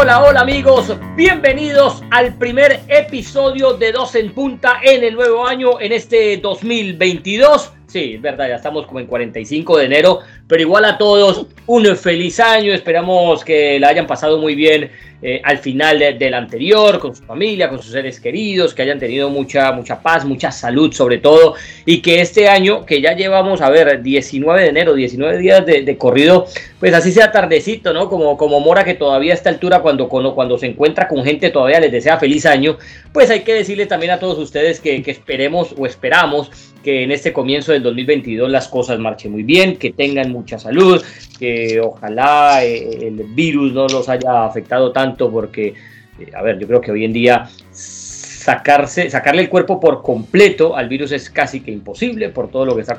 [0.00, 5.78] Hola, hola amigos, bienvenidos al primer episodio de Dos en Punta en el nuevo año,
[5.78, 7.74] en este 2022.
[7.90, 11.96] Sí, es verdad, ya estamos como en 45 de enero, pero igual a todos, un
[11.96, 17.16] feliz año, esperamos que la hayan pasado muy bien eh, al final del anterior, con
[17.16, 21.18] su familia, con sus seres queridos, que hayan tenido mucha, mucha paz, mucha salud sobre
[21.18, 25.66] todo, y que este año, que ya llevamos, a ver, 19 de enero, 19 días
[25.66, 26.46] de, corrido,
[26.78, 28.08] pues así sea tardecito, ¿no?
[28.08, 31.50] Como, como Mora que todavía a esta altura, cuando, cuando, cuando se encuentra con gente,
[31.50, 32.78] todavía les desea feliz año,
[33.12, 36.50] pues hay que decirle también a todos ustedes que, que esperemos o esperamos
[36.82, 41.02] que en este comienzo del 2022 las cosas marchen muy bien, que tengan mucha salud,
[41.38, 45.74] que ojalá eh, el virus no los haya afectado tanto porque,
[46.18, 50.74] eh, a ver, yo creo que hoy en día sacarse, sacarle el cuerpo por completo
[50.74, 52.96] al virus es casi que imposible por todo lo que está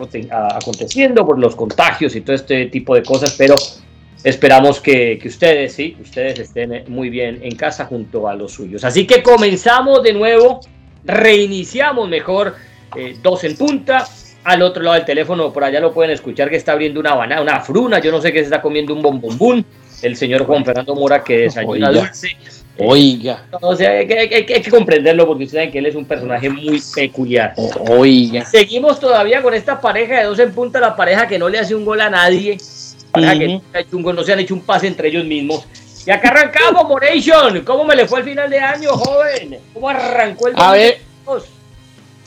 [0.56, 3.56] aconteciendo, por los contagios y todo este tipo de cosas, pero
[4.24, 8.84] esperamos que, que ustedes, sí, ustedes estén muy bien en casa junto a los suyos.
[8.84, 10.60] Así que comenzamos de nuevo,
[11.04, 12.54] reiniciamos mejor
[12.96, 14.08] eh, dos en punta.
[14.44, 17.42] Al otro lado del teléfono, por allá lo pueden escuchar que está abriendo una banana,
[17.42, 19.64] una fruna, yo no sé qué se está comiendo un bombombún.
[20.02, 22.02] El señor Juan Fernando Mora que desayuna Oiga.
[22.02, 22.38] dulce.
[22.80, 23.46] Oiga.
[23.62, 27.54] O sea, hay, que comprenderlo porque ustedes saben que él es un personaje muy peculiar.
[27.88, 28.46] Oiga.
[28.46, 31.76] Seguimos todavía con esta pareja de dos en punta, la pareja que no le hace
[31.76, 32.58] un gol a nadie.
[33.12, 35.68] Pareja que no, hecho un gol, no se han hecho un pase entre ellos mismos.
[36.06, 37.62] Y acá arrancamos, Moration.
[37.64, 39.60] ¿Cómo me le fue el final de año, joven?
[39.74, 40.98] ¿Cómo arrancó el A ver.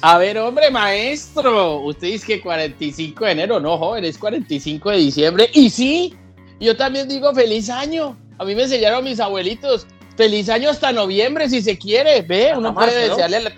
[0.07, 4.97] A ver, hombre, maestro, usted dice que 45 de enero, no, joven, es 45 de
[4.99, 5.51] diciembre.
[5.55, 6.15] Y sí,
[6.61, 8.15] yo también digo feliz año.
[8.37, 12.21] A mí me enseñaron mis abuelitos, feliz año hasta noviembre si se quiere.
[12.21, 13.51] Ve, uno puede desearle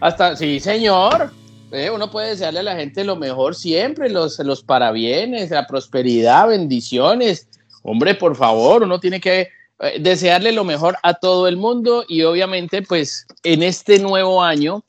[0.00, 1.30] hasta, sí, señor.
[1.70, 6.48] Ve, uno puede desearle a la gente lo mejor siempre, los, los parabienes, la prosperidad,
[6.48, 7.46] bendiciones.
[7.84, 12.22] Hombre, por favor, uno tiene que eh, desearle lo mejor a todo el mundo y
[12.22, 14.82] obviamente, pues, en este nuevo año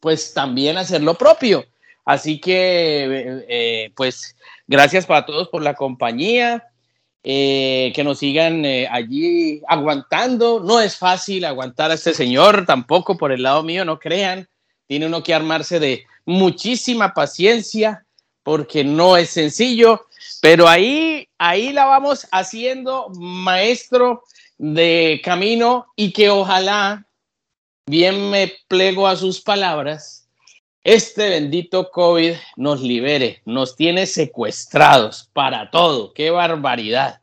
[0.00, 1.64] pues también hacer lo propio.
[2.04, 6.66] Así que, eh, eh, pues, gracias para todos por la compañía,
[7.22, 10.60] eh, que nos sigan allí aguantando.
[10.60, 14.48] No es fácil aguantar a este señor, tampoco por el lado mío, no crean.
[14.86, 18.04] Tiene uno que armarse de muchísima paciencia,
[18.42, 20.06] porque no es sencillo,
[20.40, 24.24] pero ahí, ahí la vamos haciendo, maestro
[24.58, 27.06] de camino, y que ojalá
[27.90, 30.28] bien me plego a sus palabras,
[30.84, 37.20] este bendito COVID nos libere, nos tiene secuestrados para todo, qué barbaridad,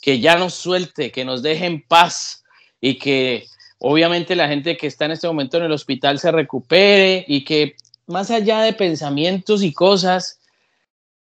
[0.00, 2.42] que ya nos suelte, que nos deje en paz
[2.80, 3.46] y que
[3.78, 7.76] obviamente la gente que está en este momento en el hospital se recupere y que
[8.06, 10.35] más allá de pensamientos y cosas,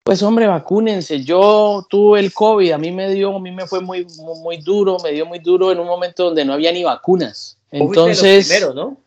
[0.04, 1.24] pues hombre, vacúnense.
[1.24, 4.08] Yo tuve el COVID, a mí me dio, a mí me fue muy,
[4.42, 7.58] muy duro, me dio muy duro en un momento donde no había ni vacunas.
[7.72, 8.98] Entonces, primero, ¿no?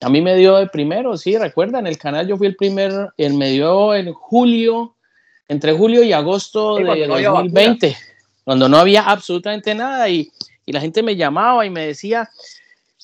[0.00, 3.34] A mí me dio el primero, sí, recuerdan, el canal yo fui el primer, él
[3.34, 4.94] me dio en julio,
[5.48, 7.96] entre julio y agosto de 2020,
[8.44, 10.30] cuando no había absolutamente nada y,
[10.64, 12.30] y, la gente me llamaba y me decía,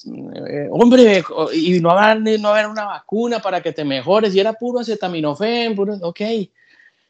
[0.07, 4.53] eh, hombre, y no haber, no haber una vacuna para que te mejores, y era
[4.53, 6.21] puro acetaminofén, puro, ok.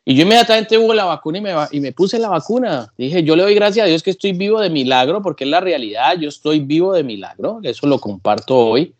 [0.06, 2.92] Y yo inmediatamente hubo la vacuna y me, y me puse la vacuna.
[2.98, 5.60] Dije, yo le doy gracias a Dios que estoy vivo de milagro, porque es la
[5.60, 8.94] realidad, yo estoy vivo de milagro, eso lo comparto hoy.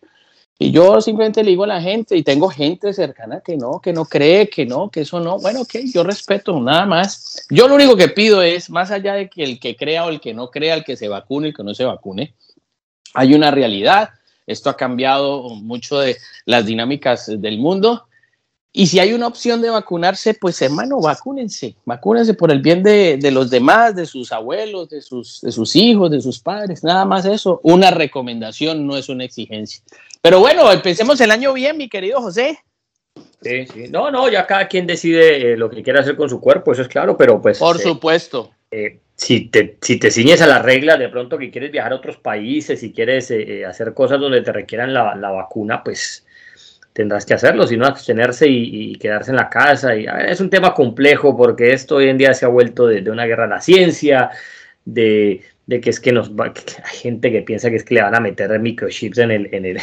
[0.58, 3.92] Y yo simplemente le digo a la gente, y tengo gente cercana que no, que
[3.92, 5.38] no cree, que no, que eso no.
[5.38, 7.46] Bueno, ok, yo respeto, nada más.
[7.50, 10.20] Yo lo único que pido es, más allá de que el que crea o el
[10.20, 12.34] que no crea, el que se vacune, el que no se vacune,
[13.12, 14.10] hay una realidad.
[14.46, 16.16] Esto ha cambiado mucho de
[16.46, 18.06] las dinámicas del mundo
[18.76, 23.16] y si hay una opción de vacunarse, pues hermano, vacúnense, vacúnense por el bien de,
[23.18, 27.04] de, los demás, de sus abuelos, de sus, de sus hijos, de sus padres, nada
[27.04, 27.60] más eso.
[27.62, 29.80] Una recomendación, no es una exigencia.
[30.20, 32.58] Pero bueno, empecemos el año bien, mi querido José.
[33.42, 33.84] Sí, sí.
[33.90, 36.82] No, no, ya cada quien decide eh, lo que quiere hacer con su cuerpo, eso
[36.82, 37.60] es claro, pero pues...
[37.60, 38.50] Por eh, supuesto.
[38.72, 41.96] Eh, si, te, si te ciñes a la regla, de pronto que quieres viajar a
[41.96, 43.32] otros países, si quieres
[43.68, 46.23] hacer cosas donde te requieran la, la vacuna, pues
[46.94, 49.94] tendrás que hacerlo, sino abstenerse y, quedarse en la casa.
[49.94, 53.26] Y, es un tema complejo porque esto hoy en día se ha vuelto de, una
[53.26, 54.30] guerra a la ciencia,
[54.84, 56.46] de, que es que nos va,
[56.84, 59.66] hay gente que piensa que es que le van a meter microchips en el, en
[59.66, 59.80] el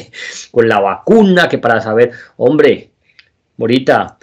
[0.52, 2.90] con la vacuna, que para saber, hombre,
[3.56, 4.18] Morita,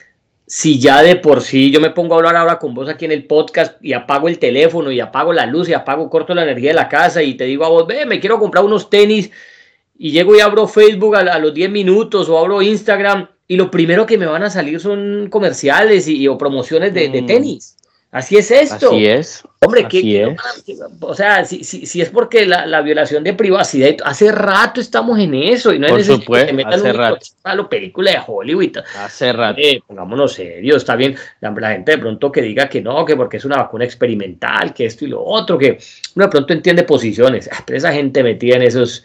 [0.48, 3.12] si ya de por sí yo me pongo a hablar ahora con vos aquí en
[3.12, 6.70] el podcast y apago el teléfono y apago la luz y apago, corto la energía
[6.70, 9.30] de la casa y te digo a vos, ve, me quiero comprar unos tenis
[10.01, 14.06] y llego y abro Facebook a, los 10 minutos o abro Instagram y lo primero
[14.06, 17.25] que me van a salir son comerciales y, o promociones de, mm.
[17.25, 17.75] tenis.
[18.10, 18.88] Así es esto.
[18.88, 19.44] Así es.
[19.60, 20.36] Hombre, ¿qué,
[21.01, 25.19] o sea, si, si, si, es porque la, la, violación de privacidad, hace rato estamos
[25.19, 27.25] en eso y no Por es supuesto, que metan hace un rato.
[27.44, 28.78] a la película de Hollywood.
[28.98, 29.60] Hace rato.
[29.62, 31.16] Eh, pongámonos serios, está bien.
[31.42, 34.74] La, la, gente de pronto que diga que no, que porque es una vacuna experimental,
[34.74, 35.78] que esto y lo otro, que
[36.16, 37.50] uno de pronto entiende posiciones.
[37.52, 39.04] Ah, pero esa gente metida en esos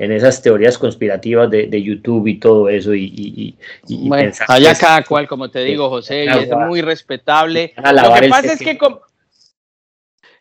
[0.00, 2.94] en esas teorías conspirativas de, de YouTube y todo eso.
[2.94, 3.56] Y, y,
[3.86, 7.74] y bueno, allá cada cual, como te digo, José, y es muy respetable.
[7.76, 8.78] Lo que pasa es que...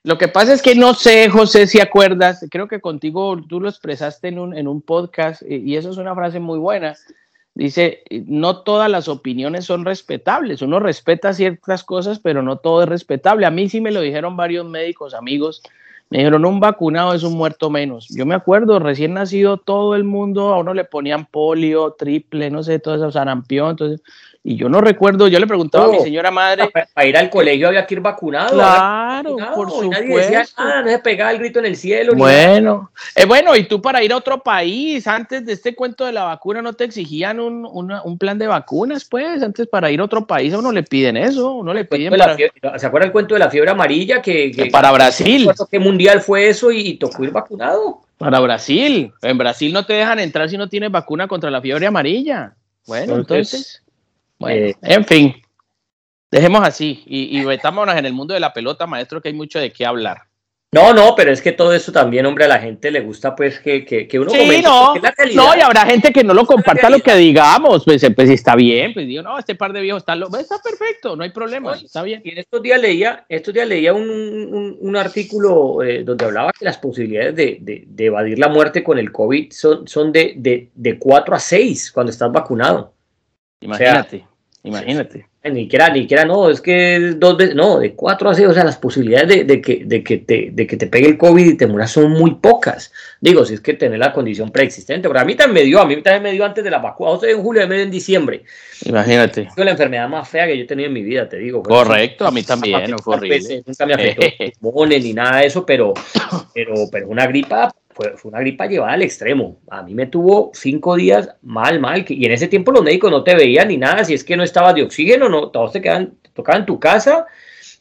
[0.01, 3.67] Lo que pasa es que no sé, José, si acuerdas, creo que contigo tú lo
[3.67, 6.95] expresaste en un, en un podcast y eso es una frase muy buena.
[7.53, 10.61] Dice, no todas las opiniones son respetables.
[10.61, 13.45] Uno respeta ciertas cosas, pero no todo es respetable.
[13.45, 15.61] A mí sí me lo dijeron varios médicos amigos
[16.09, 18.07] me dijeron, un vacunado es un muerto menos.
[18.09, 22.63] Yo me acuerdo, recién nacido todo el mundo, a uno le ponían polio, triple, no
[22.63, 24.01] sé, todo eso, sarampión, entonces,
[24.41, 26.69] y yo no recuerdo, yo le preguntaba oh, a mi señora madre.
[26.71, 28.53] Para, ir al colegio había que ir vacunado.
[28.53, 30.01] Claro, vacunado, por supuesto.
[30.01, 32.13] Nadie decía nada, no se pegaba el grito en el cielo.
[32.15, 36.13] Bueno, eh, bueno, y tú para ir a otro país, antes de este cuento de
[36.13, 39.03] la vacuna, ¿no te exigían un, una, un plan de vacunas?
[39.03, 42.17] Pues, antes para ir a otro país a uno le piden eso, uno le piden.
[42.17, 42.35] Para...
[42.35, 44.21] Fiebre, ¿Se acuerda el cuento de la fiebre amarilla?
[44.21, 45.49] Que, que para Brasil.
[45.69, 48.03] ¿Qué mundial fue eso y, y tocó ir vacunado?
[48.17, 49.11] Para Brasil.
[49.21, 52.53] En Brasil no te dejan entrar si no tienes vacuna contra la fiebre amarilla.
[52.87, 53.88] Bueno, entonces, entonces
[54.39, 55.35] bueno, eh, en fin,
[56.31, 59.59] dejemos así y, y metámonos en el mundo de la pelota, maestro, que hay mucho
[59.59, 60.29] de qué hablar.
[60.71, 63.59] No, no, pero es que todo eso también, hombre, a la gente le gusta, pues,
[63.59, 66.99] que, que, que uno sí, no, no, y habrá gente que no lo comparta lo
[66.99, 70.27] que digamos, pues, pues está bien, pues digo, no, este par de viejos está, lo,
[70.37, 72.21] está perfecto, no hay problema, Oye, está bien.
[72.23, 76.51] Y en estos días leía, estos días leía un, un, un artículo eh, donde hablaba
[76.51, 80.35] que las posibilidades de, de, de, evadir la muerte con el COVID son, son de,
[80.37, 82.93] de, de 4 a 6 cuando estás vacunado.
[83.61, 84.17] Imagínate.
[84.17, 84.28] O sea,
[84.63, 85.25] Imagínate.
[85.41, 88.53] Ni siquiera, ni siquiera, no, es que dos veces, no, de cuatro a seis, o
[88.53, 91.45] sea, las posibilidades de, de, que, de, que te, de que te pegue el COVID
[91.45, 92.91] y te mueras son muy pocas.
[93.21, 95.85] Digo, si es que tener la condición preexistente, pero a mí también me dio, a
[95.85, 98.43] mí también me dio antes de la vacuna, o sea, en julio, en diciembre.
[98.83, 99.43] Imagínate.
[99.43, 101.63] Es la enfermedad más fea que yo he tenido en mi vida, te digo.
[101.63, 103.63] Correcto, a mí también, no fue horrible.
[103.65, 104.27] Nunca me afectó
[104.59, 105.93] pulmones ni nada de eso, pero,
[106.53, 109.59] pero, pero una gripa fue, fue, una gripa llevada al extremo.
[109.69, 112.05] A mí me tuvo cinco días mal, mal.
[112.07, 114.05] Y en ese tiempo los médicos no te veían ni nada.
[114.05, 116.79] Si es que no estabas de oxígeno, no, todos te quedan, te tocaban en tu
[116.79, 117.25] casa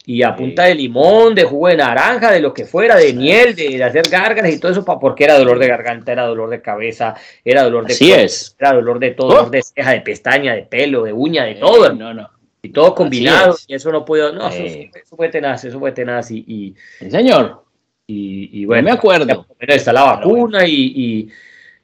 [0.05, 3.55] y a punta de limón, de jugo de naranja, de lo que fuera, de miel,
[3.55, 6.61] de, de hacer gárgaras y todo eso, porque era dolor de garganta, era dolor de
[6.61, 7.13] cabeza,
[7.45, 8.55] era dolor de Así cuerpo, es.
[8.59, 9.33] era dolor de todo, oh.
[9.35, 11.91] dolor de ceja, de pestaña, de pelo, de uña, de todo.
[11.91, 12.27] Eh, no, no.
[12.61, 14.89] Y todo combinado, y eso no puedo, no, eh.
[14.89, 16.31] eso, eso, fue tenaz, eso fue tenaz.
[16.31, 17.68] Y, y ¿Sí, señor.
[18.11, 19.45] Y, y, bueno, no me acuerdo.
[19.59, 21.29] Pero está la vacuna y, y,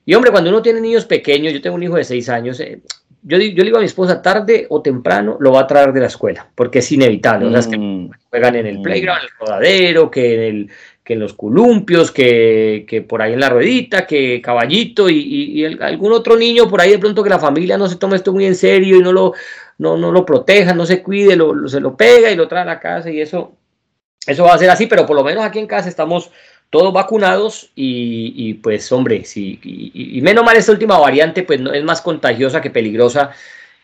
[0.07, 2.79] y, hombre, cuando uno tiene niños pequeños, yo tengo un hijo de seis años, eh,
[3.21, 5.99] yo, yo le digo a mi esposa, tarde o temprano lo va a traer de
[5.99, 7.45] la escuela, porque es inevitable.
[7.45, 7.49] Mm.
[7.49, 10.69] O sea, es que juegan en el playground, en el rodadero, que en, el,
[11.03, 15.43] que en los columpios, que, que por ahí en la ruedita, que caballito y, y,
[15.59, 18.15] y el, algún otro niño por ahí de pronto que la familia no se tome
[18.15, 19.33] esto muy en serio y no lo,
[19.77, 22.63] no, no lo proteja, no se cuide, lo, lo, se lo pega y lo trae
[22.63, 23.53] a la casa y eso
[24.27, 26.31] eso va a ser así, pero por lo menos aquí en casa estamos
[26.69, 31.71] todos vacunados y, y pues hombre, sí, y, menos mal esta última variante pues no,
[31.71, 33.31] es más contagiosa que peligrosa,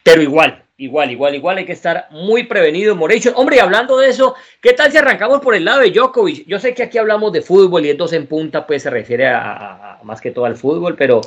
[0.04, 3.34] pero igual, igual, igual, igual hay que estar muy prevenido, Moration.
[3.38, 6.46] Hombre, y hablando de eso, ¿qué tal si arrancamos por el lado de Djokovic?
[6.48, 9.28] Yo sé que aquí hablamos de fútbol y es dos en punta, pues se refiere
[9.28, 11.22] a, más que todo al fútbol, pero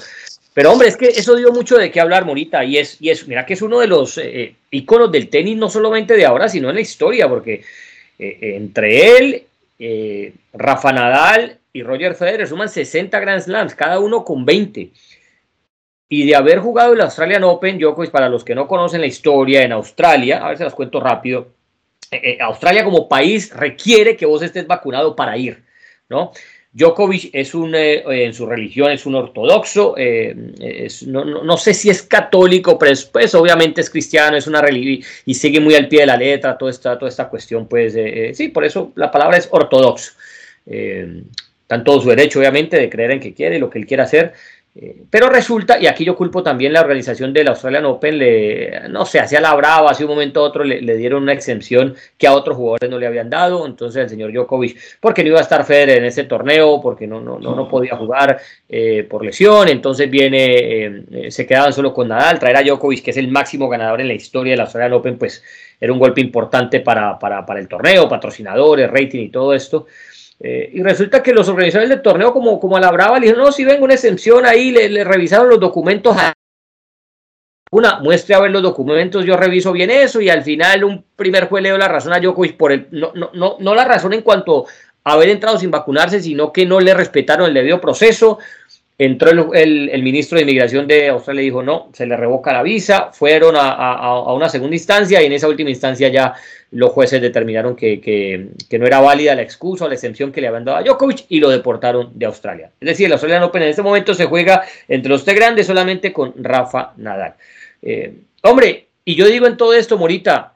[0.52, 3.26] pero hombre, es que eso dio mucho de qué hablar, Morita, y es, y es
[3.26, 6.68] mira que es uno de los eh, iconos del tenis, no solamente de ahora, sino
[6.68, 7.64] en la historia, porque
[8.18, 9.42] eh, entre él,
[9.78, 14.90] eh, Rafa Nadal y Roger Federer suman 60 Grand Slams, cada uno con 20.
[16.08, 19.06] Y de haber jugado el Australian Open, yo pues para los que no conocen la
[19.06, 21.48] historia en Australia, a ver si las cuento rápido,
[22.10, 25.64] eh, Australia como país requiere que vos estés vacunado para ir,
[26.08, 26.32] ¿no?
[26.74, 30.34] Djokovic es un, eh, en su religión es un ortodoxo, eh,
[31.06, 34.60] no, no, no, sé si es católico, pero es, pues obviamente es cristiano, es una
[34.60, 37.94] religión y sigue muy al pie de la letra toda esta, toda esta cuestión, pues
[37.96, 40.14] eh, sí, por eso la palabra es ortodoxo.
[40.66, 44.02] está en todo su derecho, obviamente, de creer en que quiere, lo que él quiera
[44.02, 44.32] hacer,
[44.76, 49.06] eh, pero resulta, y aquí yo culpo también la organización del Australian Open, le, no
[49.06, 52.26] sé, hacía la brava, hace un momento a otro le, le, dieron una exención que
[52.26, 55.42] a otros jugadores no le habían dado, entonces el señor Djokovic, porque no iba a
[55.42, 59.68] estar Federer en ese torneo, porque no, no, no, no podía jugar eh, por lesión,
[59.68, 63.68] entonces viene, eh, se quedaban solo con Nadal, traer a Djokovic, que es el máximo
[63.68, 65.44] ganador en la historia del Australian Open, pues
[65.80, 69.86] era un golpe importante para, para, para el torneo, patrocinadores, rating y todo esto.
[70.46, 73.46] Eh, y resulta que los organizadores del torneo, como, como a la brava, le dijeron,
[73.46, 76.34] no, si vengo una exención ahí, le, revisaron los documentos a
[77.64, 81.48] vacuna, muestre a ver los documentos, yo reviso bien eso y al final un primer
[81.48, 84.20] juez le dio la razón a Djokovic por el, no, no, no, la razón en
[84.20, 84.66] cuanto
[85.02, 88.38] a haber entrado sin vacunarse, sino que no le respetaron el debido proceso,
[88.96, 93.10] Entró el, ministro de Inmigración de Australia y dijo no, se le revoca la visa,
[93.12, 96.32] fueron a, una segunda instancia y en esa última instancia ya
[96.74, 100.64] los jueces determinaron que, no era válida la excusa o la exención que le habían
[100.64, 102.70] dado a Djokovic y lo deportaron de Australia.
[102.80, 106.12] Es decir, la Australian Open en este momento se juega entre los tres grandes solamente
[106.12, 107.34] con Rafa Nadal.
[107.80, 108.12] Eh,
[108.42, 110.54] hombre, y yo digo en todo esto, Morita,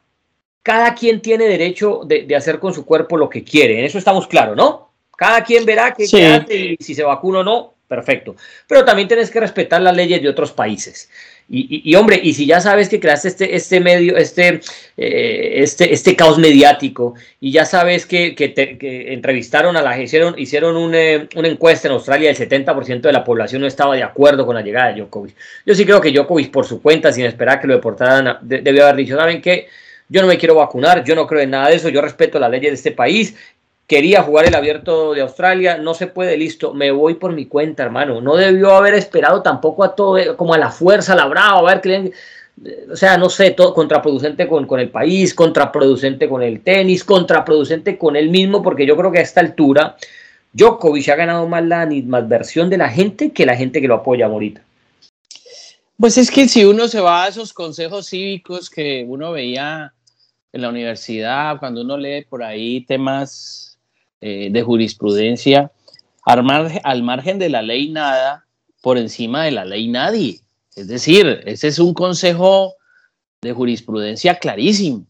[0.63, 4.27] cada quien tiene derecho de, hacer con su cuerpo lo que quiere, en eso estamos
[4.27, 4.91] claros, ¿no?
[5.17, 8.37] Cada quien verá qué hace y si se vacuna o no, perfecto.
[8.67, 11.11] Pero también tienes que respetar las leyes de otros países.
[11.51, 14.61] Y, hombre, y si ya sabes que creaste este, este medio, este,
[14.99, 18.53] eh, este, este caos mediático, y ya sabes que, que,
[19.15, 23.63] entrevistaron a la hicieron, hicieron eh, una encuesta en Australia, el 70% de la población
[23.63, 25.35] no estaba de acuerdo con la llegada de Djokovic.
[25.65, 28.97] Yo sí creo que Djokovic, por su cuenta, sin esperar que lo deportaran, debió haber
[28.97, 29.69] dicho, ¿saben qué?
[30.11, 32.51] Yo no me quiero vacunar, yo no creo en nada de eso, yo respeto las
[32.51, 33.35] leyes de este país
[33.89, 37.83] quería jugar el abierto de Australia, no se puede, listo, me voy por mi cuenta,
[37.83, 38.21] hermano.
[38.21, 41.63] No debió haber esperado tampoco a todo, como a la fuerza, a la brava, a
[41.63, 42.13] ver que
[42.91, 47.97] o sea, no sé, todo contraproducente con, con, el país, contraproducente con el tenis, contraproducente
[47.97, 49.97] con él mismo, porque yo creo que a esta altura
[50.53, 54.27] Djokovic ha ganado más la animadversión de la gente que la gente que lo apoya
[54.27, 54.63] ahorita.
[55.99, 59.93] Pues es que si uno se va a esos consejos cívicos que uno veía
[60.53, 63.68] en la universidad, cuando uno lee por ahí temas
[64.21, 65.71] eh, de jurisprudencia,
[66.25, 68.45] al, margen de la ley nada,
[68.83, 70.41] por encima de la ley nadie.
[70.77, 72.75] Es decir, ese es un consejo
[73.41, 75.07] de jurisprudencia clarísimo.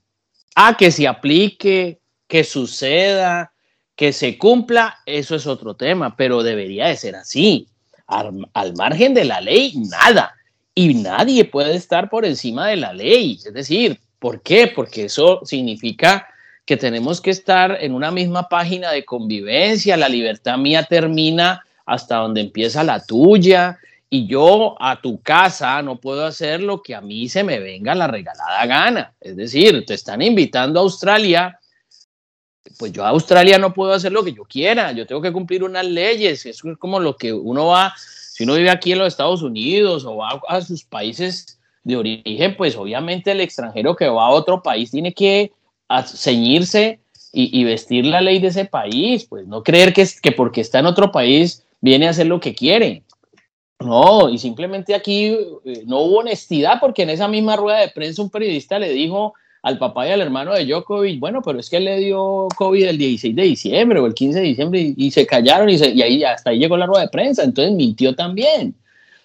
[0.55, 3.53] Ah, que se aplique, que suceda,
[3.97, 7.67] que se cumpla, eso es otro tema, pero debería de ser así.
[8.07, 10.35] Al, margen de la ley, nada.
[10.75, 13.39] Y nadie puede estar por encima de la ley.
[13.45, 14.69] Es decir, ¿por qué?
[14.69, 16.29] Porque eso significa
[16.69, 22.17] que tenemos que estar en una misma página de convivencia, la libertad mía termina hasta
[22.17, 23.79] donde empieza la tuya
[24.11, 27.95] y yo a tu casa no puedo hacer lo que a mí se me venga
[27.95, 29.15] la regalada gana.
[29.19, 31.59] Es decir, te están invitando a Australia,
[32.79, 35.65] pues yo a Australia no puedo hacer lo que yo quiera, yo tengo que cumplir
[35.65, 39.09] unas leyes, eso es como lo que uno va, si uno vive aquí en los
[39.09, 44.27] Estados Unidos o va a sus países de origen, pues obviamente el extranjero que va
[44.27, 45.51] a otro país tiene que
[45.89, 47.01] a ceñirse
[47.33, 50.87] y, vestir la ley de ese país, pues no creer que, que porque está en
[50.87, 53.05] otro país viene a hacer lo que quiere.
[53.81, 55.27] No, y simplemente aquí
[55.65, 59.35] eh, no hubo honestidad porque en esa misma rueda de prensa un periodista le dijo
[59.63, 62.85] al papá y al hermano de Djokovic, bueno, pero es que él le dio COVID
[62.85, 66.25] el 16 de diciembre o el 15 de diciembre y, se callaron y, y ahí
[66.25, 68.75] hasta ahí llegó la rueda de prensa, entonces mintió también.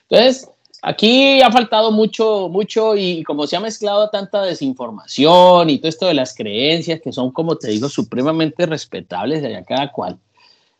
[0.10, 0.50] Entonces,
[0.86, 6.08] Aquí ha faltado mucho, mucho y como se ha mezclado tanta desinformación y todo esto
[6.08, 10.20] de las creencias que son, como te digo, supremamente respetables de allá cada cual.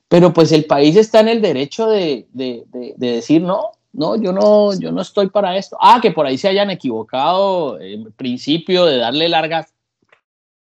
[0.10, 4.34] Pero pues el país está en el derecho de, de, de, decir, no, no, yo
[4.34, 5.78] no, yo no estoy para esto.
[5.80, 9.74] Ah, que por ahí se hayan equivocado en principio de darle largas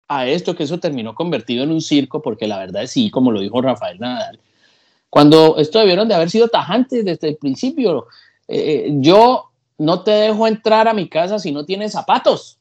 [0.08, 3.34] a esto, que eso terminó convertido en un circo, porque la verdad es sí, como
[3.34, 4.40] lo dijo Rafael Nadal.
[5.10, 8.08] Cuando esto debieron de haber sido tajantes desde el principio,
[8.48, 12.58] eh, eh, yo no te dejo entrar a mi casa si no tienes zapatos.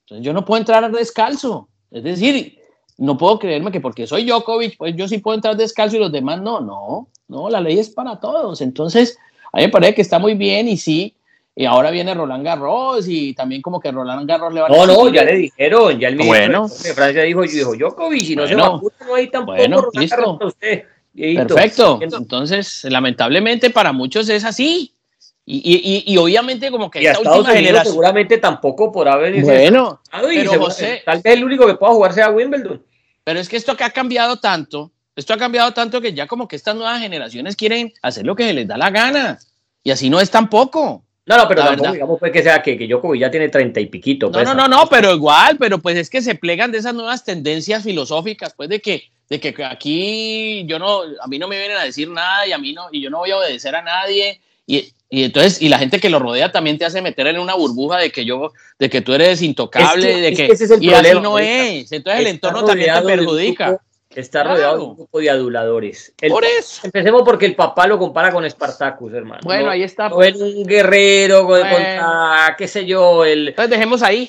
[0.00, 1.68] Entonces yo no puedo entrar descalzo.
[1.90, 2.58] Es decir,
[2.98, 6.12] no puedo creerme que porque soy Djokovic, pues yo sí puedo entrar descalzo y los
[6.12, 6.60] demás no.
[6.60, 8.60] No, no, la ley es para todos.
[8.60, 9.18] Entonces,
[9.52, 11.14] a mí me parece que está muy bien y sí.
[11.58, 14.86] Y ahora viene Roland Garros y también como que Roland Garros le va a No,
[14.86, 16.68] no, ya le dijeron, ya el ministro bueno.
[16.68, 19.98] de Francia dijo, dijo Djokovic, y no bueno, se vacuna, no hay tampoco bueno, Roland
[19.98, 20.16] listo.
[20.16, 20.84] Garros para usted.
[21.16, 21.98] Perfecto.
[22.02, 24.92] Entonces, lamentablemente para muchos es así.
[25.48, 30.00] Y, y, y, obviamente como que y esta última generación seguramente tampoco por haber bueno.
[30.10, 32.84] pero José, tal vez el único que pueda jugar sea Wimbledon.
[33.22, 36.46] Pero es que esto que ha cambiado tanto esto ha cambiado tanto que ya como
[36.46, 39.38] que estas nuevas generaciones quieren hacer lo que se les da la gana.
[39.82, 41.04] Y así no es tampoco.
[41.24, 43.86] No, no, pero tampoco digamos pues que sea que, que Djokovic ya tiene treinta y
[43.86, 44.26] piquito.
[44.26, 46.94] No, pues, no, no, no, pero igual, pero pues es que se plegan de esas
[46.94, 51.58] nuevas tendencias filosóficas, pues de que, de que aquí yo no, a mí no me
[51.58, 53.82] vienen a decir nada y a mí no, y yo no voy a obedecer a
[53.82, 54.40] nadie.
[54.66, 57.54] Y, y entonces, y la gente que lo rodea también te hace meter en una
[57.54, 60.48] burbuja de que yo, de que tú eres intocable, de que,
[60.80, 61.92] y así no es.
[61.92, 63.80] Entonces el entorno también te perjudica.
[64.10, 66.12] está rodeado de un grupo de aduladores.
[66.28, 66.80] Por eso.
[66.84, 69.42] Empecemos porque el papá lo compara con Spartacus, hermano.
[69.44, 70.08] Bueno, ahí está.
[70.08, 73.48] O un guerrero contra, qué sé yo, el.
[73.48, 74.28] Entonces dejemos ahí.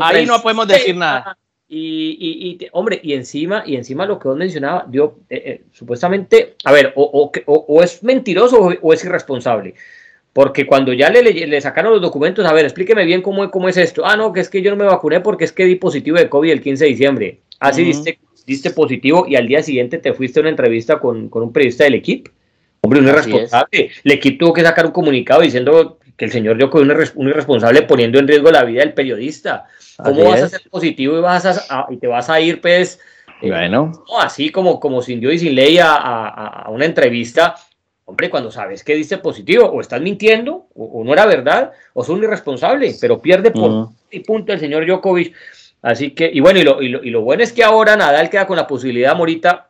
[0.00, 1.38] Ahí no podemos decir nada.
[1.70, 6.56] Y, y, hombre, y encima, y encima lo que vos mencionabas, yo, eh, eh, supuestamente,
[6.64, 9.74] a ver, o, o, o, es mentiroso o, es irresponsable
[10.32, 13.76] Porque cuando ya le, le, sacaron los documentos, a ver, explíqueme bien cómo, cómo es
[13.76, 14.06] esto.
[14.06, 16.28] Ah, no, que es que yo no me vacuné porque es que di positivo de
[16.28, 17.40] COVID el 15 de diciembre.
[17.58, 21.42] Así diste, diste, positivo y al día siguiente te fuiste a una entrevista con, con
[21.42, 22.30] un periodista del equipo.
[22.80, 23.90] Hombre, un irresponsable.
[24.04, 27.82] El equipo tuvo que sacar un comunicado diciendo que el señor Djokovic es un irresponsable
[27.82, 29.66] poniendo en riesgo la vida del periodista.
[30.02, 33.00] ¿Cómo vas a ser positivo y, vas a, y te vas a ir, pues,
[33.40, 34.04] eh, bueno.
[34.18, 37.54] así como, como sin Dios y sin ley a, a, una entrevista?
[38.08, 42.22] Hombre, cuando sabes que dice positivo, o estás mintiendo, o, no era verdad, o son
[42.22, 45.34] irresponsable, pero pierde por y punto el señor Djokovic.
[45.82, 48.30] Así que, y bueno, y lo, y lo, y lo bueno es que ahora Nadal
[48.30, 49.68] queda con la posibilidad, Morita,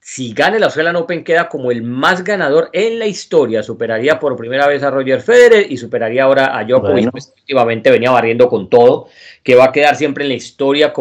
[0.00, 3.62] si gana el Australian Open, queda como el más ganador en la historia.
[3.62, 8.10] Superaría por primera vez a Roger Federer y superaría ahora a Djokovic, pues, últimamente venía
[8.10, 9.08] barriendo con todo,
[9.42, 10.94] que va a quedar siempre en la historia,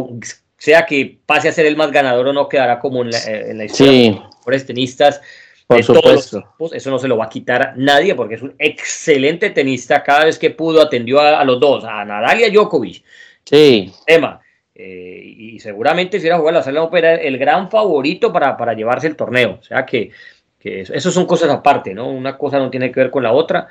[0.58, 3.66] sea que pase a ser el más ganador o no, quedará como en la, eh,
[3.66, 5.22] historia de los mejores tenistas.
[5.68, 6.56] Por supuesto.
[6.72, 10.02] eso no se lo va a quitar nadie porque es un excelente tenista.
[10.02, 13.04] Cada vez que pudo atendió a, los dos, a Nadal y a Djokovic.
[13.44, 13.92] Sí.
[14.06, 14.40] Tema.
[14.74, 19.08] Eh, y seguramente si era jugar la sala opera el gran favorito para, para, llevarse
[19.08, 19.58] el torneo.
[19.60, 20.12] O sea que,
[20.58, 22.10] que eso, son cosas aparte, ¿no?
[22.10, 23.68] Una cosa no tiene que ver con la otra,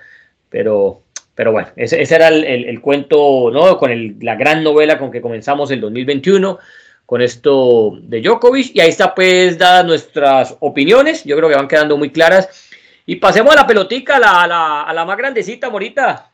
[0.51, 1.03] pero,
[1.35, 3.79] pero bueno, ese, ese era el, el, cuento, ¿no?
[3.79, 6.59] Con el, la gran novela con que comenzamos el 2021
[7.07, 8.75] con esto de Djokovic.
[8.75, 11.25] Y ahí está pues dadas nuestras opiniones.
[11.25, 12.69] Yo creo que van quedando muy claras.
[13.07, 16.33] Y pasemos a la pelotica, a la, a la, a la más grandecita, Morita.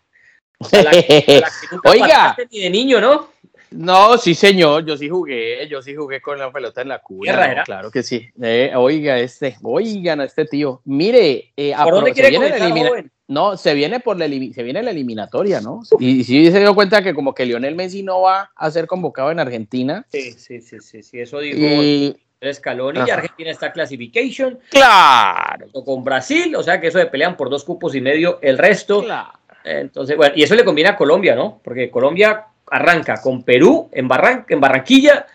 [0.72, 1.42] A la, que
[1.84, 2.34] Oiga.
[2.50, 3.32] Ni de niño, ¿no?
[3.72, 7.62] No, sí, señor, yo sí jugué, yo sí jugué con la pelota en la cuna.
[7.64, 8.28] claro que sí.
[8.40, 10.82] Eh, oiga, este, oigan a este tío.
[10.84, 15.60] Mire, eh, ¿por dónde quiere comenzar, No, se viene por la, se viene la eliminatoria,
[15.60, 15.82] ¿no?
[15.98, 19.30] Y sí se dio cuenta que como que Lionel Messi no va a ser convocado
[19.30, 20.04] en Argentina.
[20.10, 22.16] Sí, sí, sí, sí, sí eso dijo y...
[22.52, 24.58] Scaloni y Argentina está clasification.
[24.70, 25.68] Claro.
[25.84, 29.04] Con Brasil, o sea que eso de pelean por dos cupos y medio el resto.
[29.04, 29.38] Claro.
[29.64, 31.60] Entonces, bueno, y eso le conviene a Colombia, ¿no?
[31.62, 34.08] Porque Colombia arranca con Perú en,
[34.48, 35.26] en Barranquilla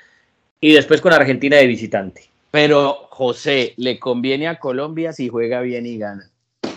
[0.59, 2.29] y después con Argentina de visitante.
[2.51, 6.29] Pero, José, le conviene a Colombia si juega bien y gana.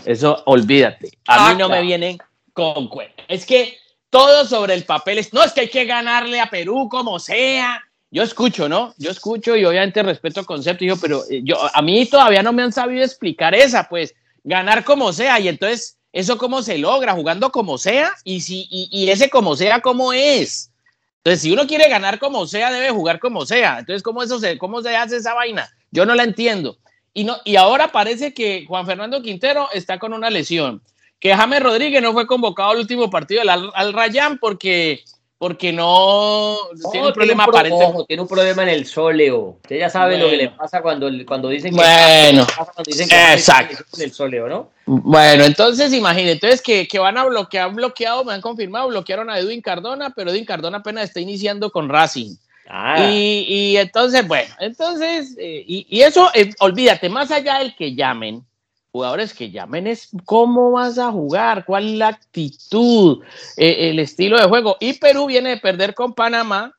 [0.04, 1.10] Eso, olvídate.
[1.26, 2.18] A mí no me vienen
[2.52, 3.22] con cuenta.
[3.28, 3.78] Es que
[4.10, 7.82] todo sobre el papel es, no, es que hay que ganarle a Perú como sea.
[8.10, 8.94] Yo escucho, ¿no?
[8.98, 12.52] Yo escucho y obviamente respeto el concepto, yo, pero eh, yo, a mí todavía no
[12.52, 15.38] me han sabido explicar esa, pues, ganar como sea.
[15.38, 17.14] Y entonces, ¿Eso cómo se logra?
[17.14, 18.12] Jugando como sea.
[18.24, 20.72] Y, si, y, ese como sea, ¿cómo es?
[21.18, 23.78] Entonces, si uno quiere ganar como sea, debe jugar como sea.
[23.78, 25.70] Entonces, ¿cómo, eso se, cómo se hace esa vaina?
[25.90, 26.78] Yo no la entiendo.
[27.12, 30.82] Y, no, y ahora parece que Juan Fernando Quintero está con una lesión.
[31.18, 35.02] Que James Rodríguez no fue convocado al último partido del Al, Al Rayán porque
[35.40, 36.58] porque no,
[36.92, 37.46] tiene un problema
[38.06, 39.56] tiene un problema en el sóleo.
[39.62, 43.32] Usted ya sabe lo que le pasa cuando, cuando dicen que bueno, cuando dicen que
[43.32, 43.82] exacto.
[43.96, 44.68] en el sóleo, ¿no?
[44.84, 49.30] Bueno, entonces imagínate, entonces que, que, van a bloquear, han bloqueado, me han confirmado, bloquearon
[49.30, 52.36] a Edwin Cardona, pero Edwin Cardona apenas está iniciando con Racing.
[52.72, 53.10] Ah.
[53.10, 58.46] Y, entonces, bueno, entonces, eh, y, y, eso, eh, olvídate, más allá del que llamen,
[58.92, 63.24] jugadores que llamen es cómo vas a jugar, cuál es la actitud,
[63.56, 64.76] eh, el estilo de juego.
[64.78, 66.72] Y Perú viene de perder con Panamá,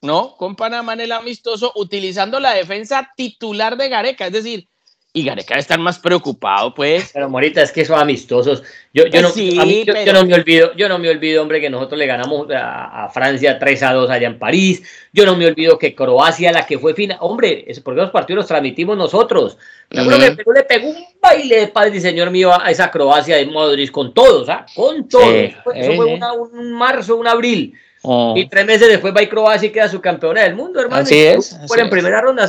[0.00, 0.34] ¿no?
[0.36, 4.68] Con Panamá en el amistoso, utilizando la defensa titular de Gareca, es decir,
[5.16, 7.12] y Gareca estar más preocupado, pues.
[7.14, 8.64] Pero Morita, es que son amistosos.
[8.92, 11.96] Yo, yo, pues no, yo, no me olvido, yo no me olvido, hombre, que nosotros
[11.96, 14.82] le ganamos a, Francia 3 a 2 allá en París.
[15.12, 18.38] Yo no me olvido que Croacia, la que fue fina, hombre, es porque los partidos
[18.38, 19.56] los transmitimos nosotros.
[19.88, 22.90] Yo creo que Perú le pegó un baile de padre y señor mío a esa
[22.90, 24.66] Croacia de Modric con todos, ¿ah?
[24.74, 25.32] Con todos.
[25.32, 26.18] eso fue eh,
[26.52, 27.72] un marzo, un abril.
[28.06, 28.34] Oh.
[28.36, 31.02] Y tres meses después va y Croacia y queda su campeona del mundo, hermano.
[31.02, 31.56] Así es.
[31.74, 32.46] en primera ronda,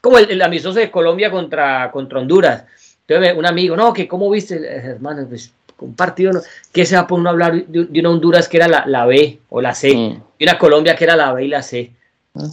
[0.00, 2.64] como el, amistoso de Colombia contra, contra Honduras.
[3.06, 6.40] Entonces, un amigo, no, que cómo viste, hermano, pues un partido, ¿no?
[6.72, 9.40] ¿qué se va a poner a hablar de, una Honduras que era la, la B
[9.48, 9.92] o la C?
[9.92, 10.22] Mm.
[10.38, 11.90] Y una Colombia que era la B y la C.
[12.34, 12.46] Mm.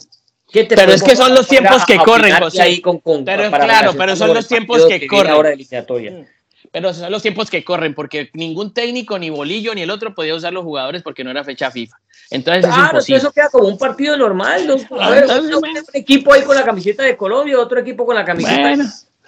[0.69, 2.81] pero es que son los tiempos que corren, José.
[3.23, 5.33] pero claro, pero son los tiempos que, corren.
[5.33, 6.25] Ahora eliminatoria.
[6.73, 10.33] Pero son los tiempos que corren, porque ningún técnico, ni Bolillo, ni el otro podía
[10.33, 11.95] usar los jugadores porque no era fecha FIFA.
[12.31, 13.17] Entonces es imposible.
[13.19, 14.83] eso queda como un partido normal.
[14.99, 18.59] A ver, un equipo ahí con la camiseta de Colombia, otro equipo con la camiseta.
[18.59, 18.85] Bueno,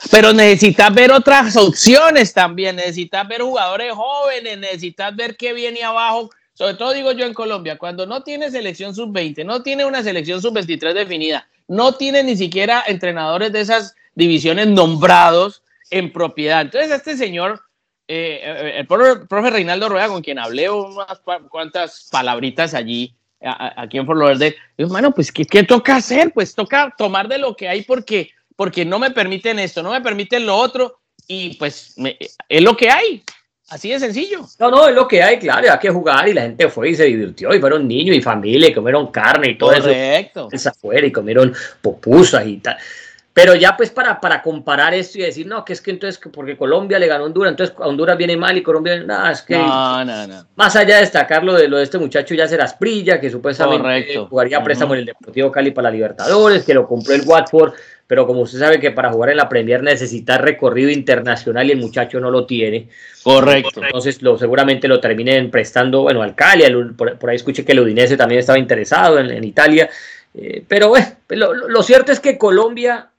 [0.10, 2.78] pero necesitas ver otras opciones también.
[2.78, 6.32] Necesitas ver jugadores jóvenes, necesitas ver qué viene abajo.
[6.56, 10.42] Sobre todo digo yo en Colombia, cuando no tiene selección sub-20, no tiene una selección
[10.42, 16.62] sub-23 definida, no tiene ni siquiera entrenadores de esas divisiones nombrados en propiedad.
[16.62, 17.62] Entonces, este señor,
[18.08, 24.06] eh, eh, el profe Reinaldo Rueda, con quien hablé unas cuantas palabritas allí, aquí en
[24.06, 26.32] Fort Lauderdale, dijo, bueno, pues, ¿qué, ¿qué, toca hacer?
[26.34, 30.02] Pues toca tomar de lo que hay porque, porque no me permiten esto, no me
[30.02, 31.96] permiten lo otro, y pues
[32.50, 33.24] es lo que hay.
[33.68, 34.46] Así de sencillo.
[34.60, 36.96] No, no, es lo que hay, claro, hay que jugar y la gente fue y
[36.96, 40.50] se divirtió y fueron niños y familia y comieron carne y todo Correcto.
[40.52, 40.70] eso.
[40.70, 42.78] afuera y comieron popusas y tal.
[43.36, 46.56] Pero ya pues para, para comparar esto y decir, no, que es que entonces, porque
[46.56, 49.58] Colombia le ganó a Honduras, entonces Honduras viene mal y Colombia, nada, es que...
[49.58, 50.46] No, no, no.
[50.56, 53.82] Más allá de destacar lo de, lo de este muchacho ya será Asprilla, que supuestamente
[53.84, 54.28] Correcto.
[54.28, 57.74] jugaría préstamo en el Deportivo Cali para la Libertadores, que lo compró el Watford,
[58.08, 61.80] pero como usted sabe que para jugar en la Premier necesita recorrido internacional y el
[61.80, 62.88] muchacho no lo tiene.
[63.22, 63.84] Correcto.
[63.84, 67.74] Entonces lo, seguramente lo terminen prestando, bueno, al Cali, al- por, por ahí escuché que
[67.74, 69.90] el Udinese también estaba interesado en, en Italia,
[70.34, 71.06] eh, pero bueno,
[71.68, 73.10] lo cierto es que Colombia,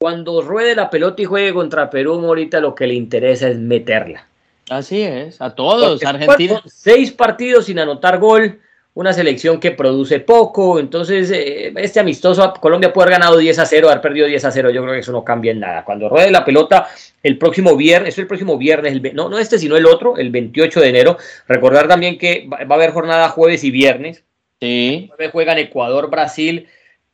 [0.00, 4.26] cuando ruede la pelota y juegue contra Perú, ahorita lo que le interesa es meterla.
[4.70, 6.00] Así es, a todos.
[6.00, 6.62] Porque Argentina.
[6.64, 8.60] Seis partidos sin anotar gol,
[8.94, 10.80] una selección que produce poco.
[10.80, 14.50] Entonces, eh, este amistoso, Colombia puede haber ganado 10 a 0, haber perdido 10 a
[14.50, 14.70] 0.
[14.70, 15.84] Yo creo que eso no cambia en nada.
[15.84, 16.88] Cuando ruede la pelota
[17.22, 20.30] el próximo viernes, eso el próximo viernes, el no, no este, sino el otro, el
[20.30, 21.18] 28 de enero.
[21.46, 24.24] Recordar también que va va a haber jornada jueves y viernes.
[24.62, 26.68] Sí, Jueves juegan Ecuador, Brasil,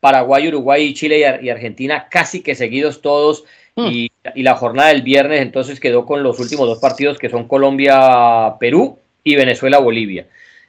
[0.06, 3.42] Paraguay, Uruguay, Chile y, Ar- y Argentina, casi que seguidos todos.
[3.74, 3.86] Mm.
[3.90, 7.48] Y, y la jornada del viernes entonces quedó con los últimos dos partidos que son
[7.48, 10.26] Colombia-Perú y Venezuela-Bolivia.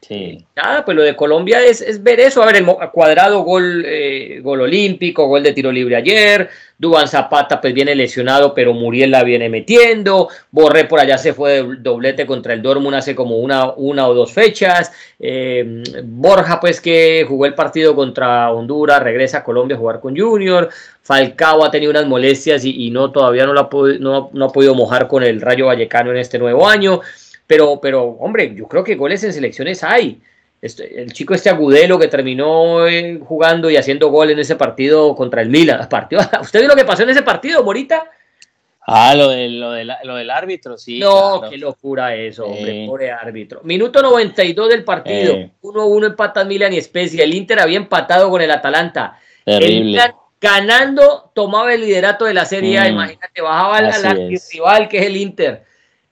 [0.07, 0.45] Sí.
[0.55, 2.41] Nada, pues lo de Colombia es, es ver eso.
[2.41, 6.49] A ver, el cuadrado, gol, eh, gol olímpico, gol de tiro libre ayer.
[6.79, 10.29] Dubán Zapata, pues viene lesionado, pero Muriel la viene metiendo.
[10.51, 14.13] Borré por allá se fue de doblete contra el Dortmund hace como una, una o
[14.13, 14.91] dos fechas.
[15.19, 20.15] Eh, Borja, pues que jugó el partido contra Honduras, regresa a Colombia a jugar con
[20.15, 20.69] Junior.
[21.01, 24.75] Falcao ha tenido unas molestias y, y no todavía no, la no, no ha podido
[24.75, 27.01] mojar con el Rayo Vallecano en este nuevo año.
[27.47, 30.21] Pero, pero, hombre, yo creo que goles en selecciones hay.
[30.61, 35.15] Este- el chico este Agudelo que terminó eh, jugando y haciendo gol en ese partido
[35.15, 35.87] contra el Milan.
[35.89, 38.09] Partido, ¿Usted vio lo que pasó en ese partido, Morita?
[38.89, 40.99] Ah, lo del, lo del, lo del árbitro, sí.
[40.99, 41.51] no, claro.
[41.51, 43.59] qué locura eso, hombre, pobre árbitro.
[43.63, 45.33] Minuto 92 del partido.
[45.33, 45.51] Eh.
[45.61, 47.25] 1-1 empatan Milan y Spezia.
[47.25, 49.19] El Inter había empatado con el Atalanta.
[49.45, 49.83] El Terrible.
[49.83, 52.85] Milan ganando tomaba el liderato de la Serie A.
[52.85, 52.93] Mm.
[52.93, 54.49] Imagínate, bajaba es.
[54.53, 55.65] rival que es el Inter.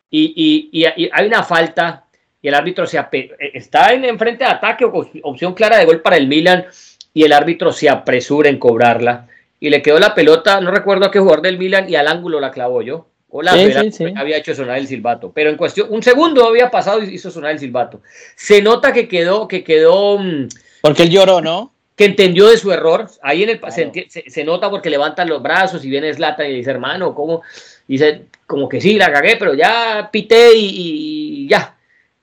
[0.09, 2.05] Y, y- y- y hay una falta
[2.41, 4.91] y el árbitro se ape- está en, en frente de ataque o
[5.23, 6.65] opción clara de gol para el Milan
[7.13, 9.27] y el árbitro se apresura en cobrarla
[9.59, 12.39] y le quedó la pelota, no recuerdo a qué jugador del Milan y al ángulo
[12.39, 13.07] la clavó yo.
[13.51, 17.03] Sí, el sí, había hecho sonar el silbato, pero en cuestión, un segundo había pasado
[17.03, 18.01] y hizo sonar el silbato.
[18.35, 20.47] Se nota que quedó, que quedó, mm,
[20.81, 21.73] Porque él lloró, ¿no?
[21.97, 23.09] que entendió de su error.
[23.21, 23.91] Ahí en el se, Claro.
[23.91, 27.41] enti- se- se nota porque levantan los brazos y viene Zlatan y dice, hermano, ¿cómo?
[27.87, 31.75] Dice, como que sí, la cagué, pero ya pité y, y ya.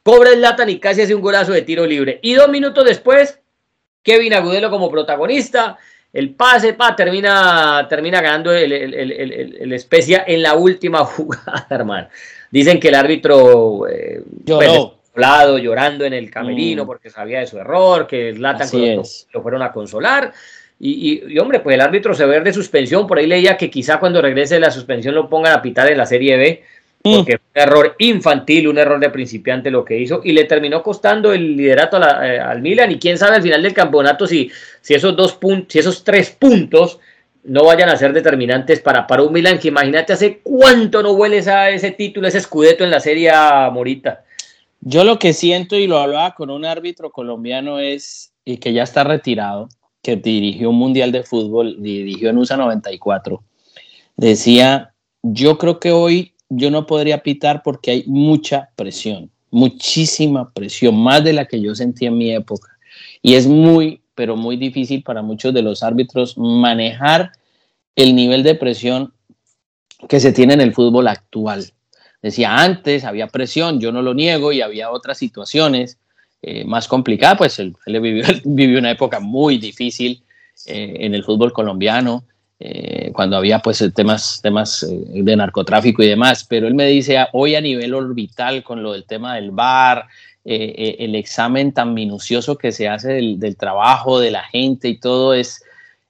[0.03, 2.19] Cobra Zlatan y casi hace un golazo de tiro libre.
[2.23, 3.39] Y dos minutos después,
[4.03, 5.79] Kevin Agudelo como protagonista.
[6.13, 11.67] El pase, pa, termina, termina ganando el, el, el, el, Spezia en la última jugada,
[11.71, 12.09] hermano.
[12.51, 14.99] Dicen que el árbitro eh, pues, Lloró.
[15.15, 16.87] lado, llorando en el camerino Mm.
[16.87, 20.33] porque sabía de su error, que Zlatan Así lo, lo fueron a consolar.
[20.85, 23.07] Y, y- y, hombre, pues el árbitro se ve de suspensión.
[23.07, 25.97] Por ahí leía que quizá cuando regrese de la suspensión lo pongan a pitar en
[25.97, 26.63] la Serie B,
[27.05, 27.17] Mm.
[27.17, 30.83] porque fue un error infantil, un error de principiante lo que hizo, y le terminó
[30.83, 32.91] costando el liderato a la- eh, al Milan.
[32.91, 36.31] Y quién sabe al final del campeonato si, si esos dos puntos, si esos tres
[36.31, 36.99] puntos
[37.45, 41.39] no vayan a ser determinantes para, para un Milan que imagínate hace cuánto no huele
[41.39, 44.23] esa, ese título, ese escudeto en la Serie A, Morita.
[44.81, 48.83] Yo lo que siento, y lo hablaba con un árbitro colombiano, es, y que ya
[48.85, 49.69] está retirado,
[50.03, 53.43] que dirigió un mundial de fútbol, dirigió en USA 94,
[54.17, 60.97] decía, yo creo que hoy yo no podría pitar porque hay mucha presión, muchísima presión,
[60.97, 62.69] más de la que yo sentí en mi época.
[63.23, 67.33] Y es muy, pero muy difícil para muchos de los árbitros manejar
[67.95, 69.15] el nivel de presión
[70.09, 71.73] que se tiene en el fútbol actual.
[72.21, 75.99] Decía, antes había presión, yo no lo niego, y había otras situaciones
[76.43, 80.23] eh, más complicadas, pues él, vivió, vivió, una época muy difícil
[80.67, 82.25] eh, en el fútbol colombiano,
[82.59, 87.29] eh, cuando había pues temas, temas de narcotráfico y demás, pero él me dice, ah,
[87.33, 89.53] hoy a nivel orbital con lo del tema del
[90.45, 94.99] eh, el examen tan minucioso que se hace del, del trabajo de la gente y
[94.99, 95.63] todo es,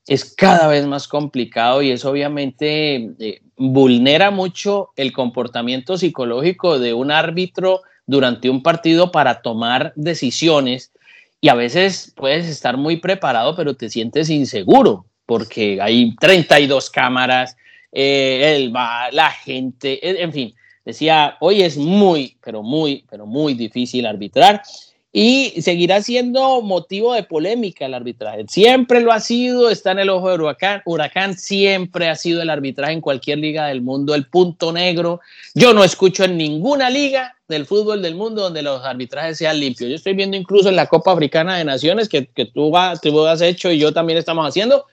[0.07, 3.11] es cada vez más complicado y eso obviamente
[3.57, 10.93] vulnera mucho el comportamiento psicológico de un árbitro durante un partido para tomar decisiones
[11.41, 17.57] y a veces puedes estar muy preparado pero te sientes inseguro porque hay 32 cámaras,
[17.91, 24.07] eh, el, la gente, en fin, decía, hoy es muy, pero muy, pero muy difícil
[24.07, 24.63] arbitrar
[25.13, 28.47] y seguirá siendo motivo de polémica el arbitraje.
[28.49, 30.81] Siempre lo ha sido, está en el ojo del huracán.
[30.87, 35.21] Huracán siempre ha sido el arbitraje en cualquier liga del mundo, el punto negro.
[35.55, 39.91] Yo no escucho en ninguna liga del fútbol del mundo donde los arbitrajes sean limpios.
[39.91, 42.73] Yo estoy viendo incluso en la Copa Africana de Naciones que, que tú,
[43.03, 44.87] tú has hecho y yo también estamos haciendo,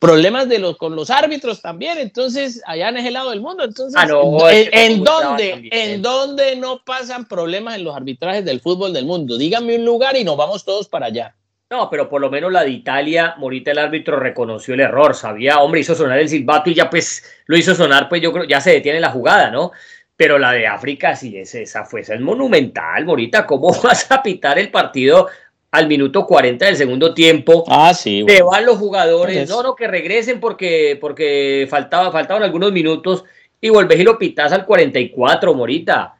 [0.00, 3.94] problemas de los, con los árbitros también, entonces allá en ese lado del mundo, entonces
[4.00, 4.08] ah,
[4.50, 9.36] ¿en, dónde, en dónde no pasan problemas en los arbitrajes del fútbol del mundo?
[9.36, 11.36] Díganme un lugar y nos vamos todos para allá.
[11.68, 15.58] No, pero por lo menos la de Italia, Morita el árbitro reconoció el error, sabía,
[15.58, 18.60] hombre, hizo sonar el silbato y ya pues lo hizo sonar, pues yo creo, ya
[18.60, 19.70] se detiene la jugada, ¿no?
[20.16, 24.22] Pero la de África sí es esa, fue, esa es monumental, Morita, ¿cómo vas a
[24.22, 25.28] pitar el partido
[25.70, 27.64] al minuto 40 del segundo tiempo.
[27.68, 28.24] Ah, sí.
[28.26, 33.24] Te van los jugadores, no, no, que regresen porque, porque faltaba, faltaban algunos minutos
[33.60, 36.16] y vuelves y lo pitas al 44, Morita.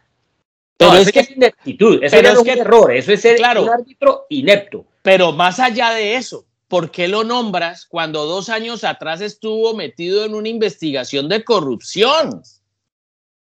[0.76, 3.68] Pero es que es ineptitud, eso es, que, un error, eso es ser claro, un
[3.68, 4.86] árbitro inepto.
[5.02, 10.24] Pero más allá de eso, ¿por qué lo nombras cuando dos años atrás estuvo metido
[10.24, 12.42] en una investigación de corrupción?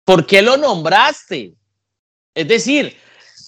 [0.03, 1.53] ¿Por qué lo nombraste?
[2.33, 2.95] Es decir,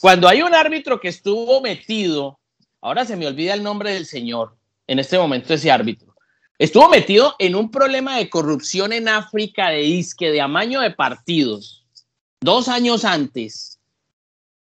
[0.02, 2.38] cuando hay un árbitro que estuvo metido
[2.82, 4.56] ahora se me olvida el nombre del señor,
[4.88, 6.15] en este momento ese árbitro,
[6.58, 11.86] estuvo metido en un problema de corrupción en África de disque de amaño de partidos,
[12.42, 13.80] dos años antes.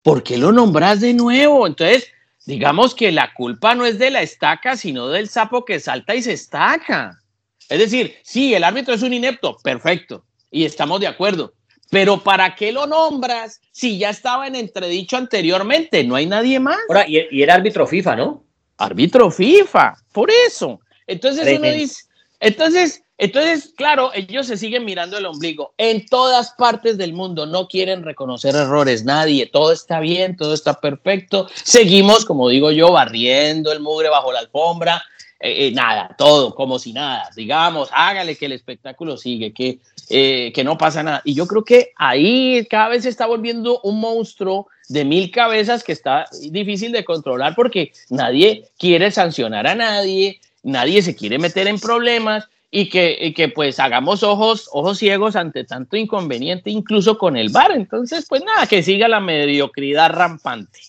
[0.03, 1.67] ¿Por qué lo nombras de nuevo?
[1.67, 2.09] Entonces,
[2.47, 6.23] digamos que la culpa no es de la estaca, sino del sapo que salta y
[6.23, 7.21] se estaca.
[7.69, 11.55] Es decir, sí, el árbitro es un inepto, perfecto, y estamos de acuerdo.
[11.91, 16.05] Pero ¿para qué lo nombras si ya estaba en entredicho anteriormente?
[16.05, 16.79] No hay nadie más.
[16.89, 18.45] Ahora, y, era árbitro FIFA, ¿no?
[18.79, 20.81] Árbitro FIFA, por eso.
[21.07, 22.05] Entonces uno dice,
[22.39, 25.75] entonces, entonces, claro, ellos se siguen mirando el ombligo.
[25.77, 29.47] En todas partes del mundo no quieren reconocer errores, nadie.
[29.47, 31.49] Todo está bien, todo está perfecto.
[31.53, 35.03] Seguimos, como digo yo, barriendo el mugre bajo la alfombra.
[35.39, 37.29] Eh, eh, nada, todo como si nada.
[37.37, 39.81] Digamos, hágale que el espectáculo sigue, que
[40.13, 41.23] eh, que no pasa nada.
[41.25, 45.85] Y yo creo que ahí cada vez se está volviendo un monstruo de mil cabezas
[45.85, 51.69] que está difícil de controlar porque nadie quiere sancionar a nadie, nadie se quiere meter
[51.69, 57.37] en problemas y que, que pues hagamos ojos, ojos ciegos ante tanto inconveniente, incluso con
[57.37, 57.71] el bar.
[57.71, 60.81] Entonces, pues nada, que siga la mediocridad rampante.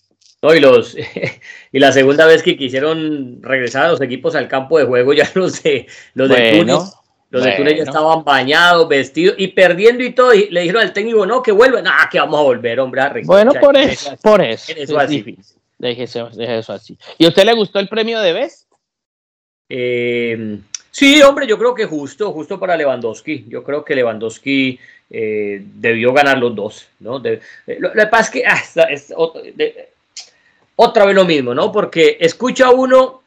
[0.41, 0.95] y, los,
[1.71, 5.29] y la segunda vez que quisieron regresar a los equipos al campo de juego, ya
[5.35, 6.65] los de, los de
[7.31, 10.33] los de Túnez ya estaban bañados, vestidos y perdiendo y todo.
[10.33, 11.87] Y le dijeron al técnico, no, que vuelvan.
[11.87, 13.01] Ah, que vamos a volver, hombre.
[13.01, 14.73] A bueno, por eso, por eso.
[14.75, 15.37] Eso así.
[15.77, 16.97] Déjese, eso así.
[17.17, 18.67] ¿Y a usted le gustó el premio de Best?
[19.69, 20.59] Eh,
[20.91, 23.45] sí, hombre, yo creo que justo, justo para Lewandowski.
[23.47, 24.77] Yo creo que Lewandowski
[25.09, 27.23] eh, debió ganar los dos, ¿no?
[27.25, 27.39] Eh,
[27.79, 29.13] lo, que pasa es que ah, es,
[30.75, 31.71] otra vez lo mismo, ¿no?
[31.71, 33.20] Porque escucha uno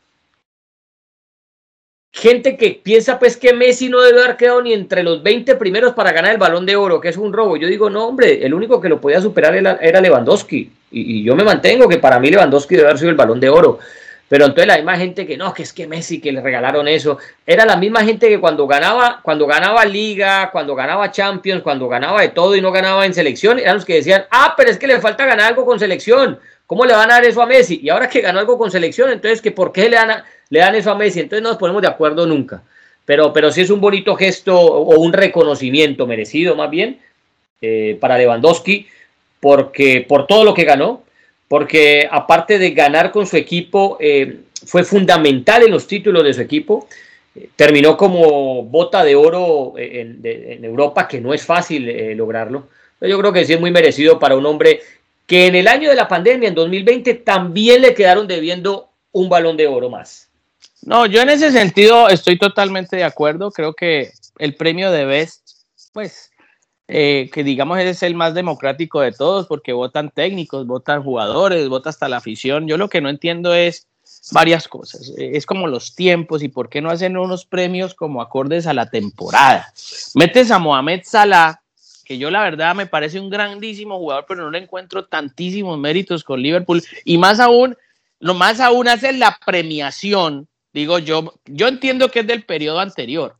[2.14, 5.94] gente que piensa pues que Messi no debe haber quedado ni entre los 20 primeros
[5.94, 7.57] para ganar el balón de oro, que es un robo.
[7.57, 10.70] Yo digo, no, hombre, el único que lo podía superar era, Lewandowski.
[10.92, 13.81] Y, yo me mantengo que para mí Lewandowski debe haber sido el balón de oro.
[14.29, 17.18] Pero entonces la misma gente que no, que es que Messi que le regalaron eso,
[17.44, 22.20] era la misma gente que cuando ganaba, cuando ganaba Liga, cuando ganaba Champions, cuando ganaba
[22.20, 24.87] de todo y no ganaba en selección, eran los que decían, ah, pero es que
[24.87, 26.38] le falta ganar algo con selección.
[26.66, 27.81] ¿Cómo le van a dar eso a Messi?
[27.83, 30.76] Y ahora que ganó algo con selección, entonces, que ¿por qué le dan, le dan
[30.76, 31.18] eso a Messi?
[31.18, 32.62] Entonces no nos ponemos de acuerdo nunca.
[33.04, 37.00] Pero, pero sí es un bonito gesto o un reconocimiento merecido más bien
[37.60, 38.86] eh, para Lewandowski,
[39.40, 41.02] porque por todo lo que ganó,
[41.48, 46.40] porque aparte de ganar con su equipo, eh, fue fundamental en los títulos de su
[46.40, 46.88] equipo.
[47.56, 52.68] terminó como bota de oro en, en Europa, que no es fácil eh, lograrlo.
[53.00, 54.80] Yo creo que sí es muy merecido para un hombre
[55.26, 59.56] que en el año de la pandemia, en 2020, también le quedaron debiendo un balón
[59.56, 60.23] de oro más.
[60.87, 63.51] No, yo en ese sentido estoy totalmente de acuerdo.
[63.51, 65.49] Creo que el premio de Best,
[65.92, 66.31] pues,
[66.88, 71.90] eh, que digamos es el más democrático de todos, porque votan técnicos, votan jugadores, vota
[71.90, 72.68] hasta la afición.
[72.68, 73.88] Yo lo que no entiendo es
[74.33, 75.12] varias cosas.
[75.16, 78.90] Es como los tiempos y por qué no hacen unos premios como acordes a la
[78.90, 79.73] temporada.
[80.14, 81.61] Metes a Mohamed Salah
[82.05, 86.23] que yo la verdad me parece un grandísimo jugador, pero no le encuentro tantísimos méritos
[86.23, 86.83] con Liverpool.
[87.05, 87.77] Y más aún,
[88.20, 93.37] lo más aún hace la premiación, digo yo, yo entiendo que es del periodo anterior,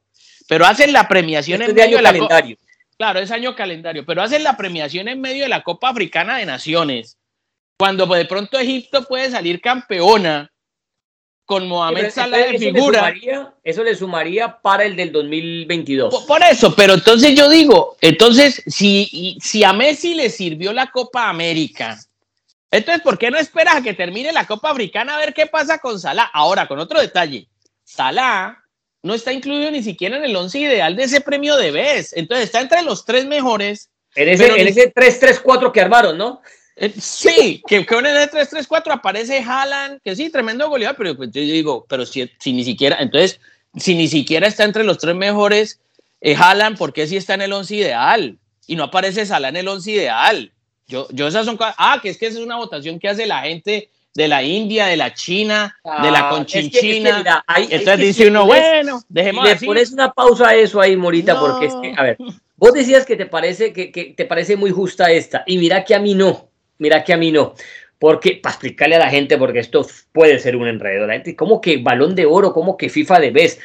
[0.49, 2.57] pero hacen la premiación en medio del calendario.
[2.97, 6.47] Claro, es año calendario, pero hacen la premiación en medio de la Copa Africana de
[6.47, 7.19] Naciones.
[7.77, 10.53] Cuando de pronto Egipto puede salir campeona
[11.45, 13.13] con Mohamed Salah de figura.
[13.63, 16.25] eso le sumaría para el del 2022.
[16.25, 21.29] Por, eso, pero entonces yo digo, entonces, si, si a Messi le sirvió la Copa
[21.29, 21.99] América,
[22.75, 25.79] Entonces, ¿por qué no esperas a que termine la Copa Africana a ver qué pasa
[25.79, 26.29] con Salah?
[26.33, 27.47] Ahora, con otro detalle,
[27.85, 28.65] Salah
[29.05, 32.15] no está incluido ni siquiera en el once ideal de ese premio de BES.
[32.17, 33.91] Entonces, está entre los tres mejores.
[34.17, 36.43] En ese, en ese 3-3-4 que armaron, ¿no?
[36.75, 41.31] Eh, sí, que, que en el 3-3-4 aparece Haaland, que sí, tremendo goleador, pero pues,
[41.31, 43.39] yo digo, pero si, si, ni siquiera, entonces,
[43.77, 45.79] si ni siquiera está entre los tres mejores,
[46.21, 48.37] eh, Haaland, ¿por qué si está en el once ideal?
[48.67, 50.51] Y no aparece Salah en el once ideal.
[50.87, 53.43] Yo, yo esas son Ah, que es que esa es una votación que hace la
[53.43, 57.45] gente de la India, de la China, de la conchinchina.
[57.57, 61.39] Es que, Entonces dice uno, bueno, dejemos Le pones una pausa a eso ahí, Morita,
[61.39, 62.19] porque es que, a ver,
[62.57, 65.95] vos decías que te parece que, que, te parece muy justa esta, y mira que
[65.95, 67.55] a mí no, mira que a mí no.
[67.99, 71.61] Porque, para explicarle a la gente, porque esto puede ser un enredo, la gente, ¿cómo
[71.61, 72.53] que balón de oro?
[72.53, 73.59] ¿Cómo que FIFA de vez?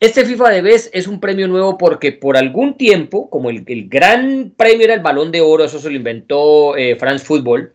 [0.00, 4.54] Este FIFA de vez es un premio nuevo porque por algún tiempo, como el, gran
[4.56, 7.74] premio era el balón de oro, eso se lo inventó eh, France Football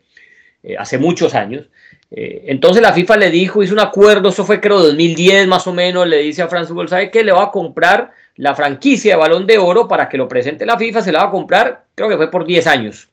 [0.64, 1.70] eh, hace muchos años.
[2.10, 5.74] Eh, entonces la FIFA le dijo, hizo un acuerdo, eso fue creo 2010 más o
[5.74, 7.24] menos, le dice a France Football, ¿sabe qué?
[7.24, 10.80] Le va a comprar la franquicia de balón de oro para que lo presente la
[10.80, 13.10] FIFA, se la va a comprar, creo que fue por 10 años.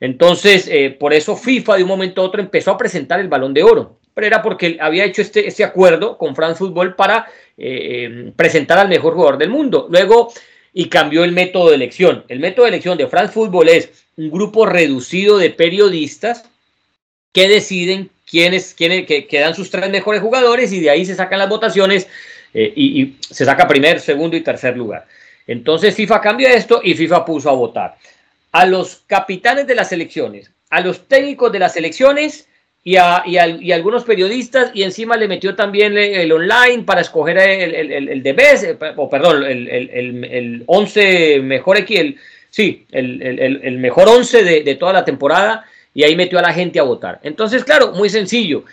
[0.00, 3.62] Entonces, por eso FIFA de un momento a otro empezó a presentar el balón de
[3.62, 8.32] oro pero era porque había hecho este, este acuerdo con France Football para eh, em,
[8.32, 9.86] presentar al mejor jugador del mundo.
[9.90, 10.32] Luego,
[10.72, 12.24] y cambió el método de elección.
[12.28, 16.44] El método de elección de France Football es un grupo reducido de periodistas
[17.32, 21.38] que deciden quiénes, quiénes que, dan sus tres mejores jugadores y de ahí se sacan
[21.38, 22.08] las votaciones
[22.54, 25.06] eh, y, y, se saca primer, segundo y tercer lugar.
[25.46, 27.96] Entonces FIFA cambia esto y FIFA puso a votar
[28.52, 32.48] a los capitanes de las selecciones, a los técnicos de las selecciones
[32.84, 37.00] y, a, y, a, y, algunos periodistas y encima le metió también el online para
[37.00, 42.16] escoger el, el, el, de eh, o perdón, el, el, el 11 mejor el,
[42.50, 45.64] sí, el, mejor 11 de, de, toda la temporada
[45.94, 47.20] y ahí metió a la gente a votar.
[47.22, 48.64] Entonces, claro, muy sencillo.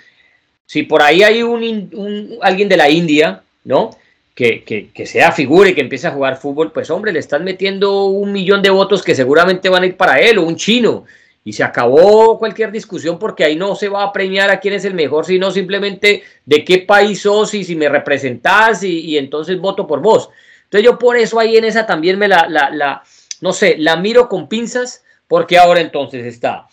[0.65, 1.61] Si por ahí hay un,
[1.93, 3.91] un alguien de la India, ¿no?
[4.33, 7.43] Que, que, que, sea figura y que empiece a jugar fútbol, pues hombre, le están
[7.43, 11.05] metiendo un millón de votos que seguramente van a ir para él o un chino
[11.49, 14.85] y se acabó cualquier discusión porque ahí no se va a premiar a quién es
[14.85, 19.87] el mejor, sino simplemente de qué país sos y si me representás y, entonces voto
[19.87, 20.29] por vos.
[20.65, 23.01] Entonces yo por eso ahí en esa también me la, la, la,
[23.41, 26.67] no sé, la miro con pinzas porque ahora entonces está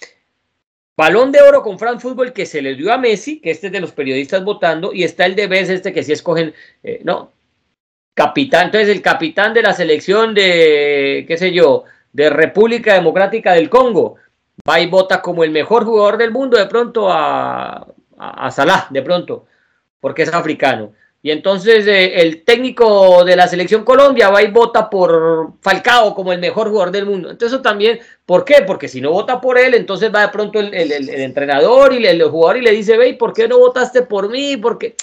[0.95, 3.73] Balón de oro con Fran Fútbol que se le dio a Messi, que este es
[3.73, 7.33] de los periodistas votando, y está el de Bes, este que sí escogen, eh, no,
[8.13, 11.85] capitán, entonces el capitán de la selección de, qué sé yo,
[12.17, 14.17] de República Democrática del Congo,
[14.69, 17.87] va y vota como el mejor jugador del mundo de pronto a,
[18.19, 19.47] a, a Salah, de pronto,
[20.01, 20.93] porque es africano.
[21.27, 26.33] Y entonces eh, el técnico de la selección Colombia va y vota por Falcao como
[26.33, 27.31] el mejor jugador del mundo.
[27.31, 28.63] Entonces eso también, ¿por qué?
[28.65, 32.07] Porque si no vota por él, entonces va de pronto el, el, el entrenador y
[32.07, 34.57] el, jugador y le dice, ve, ¿por qué no votaste por mí?
[34.57, 34.95] Porque...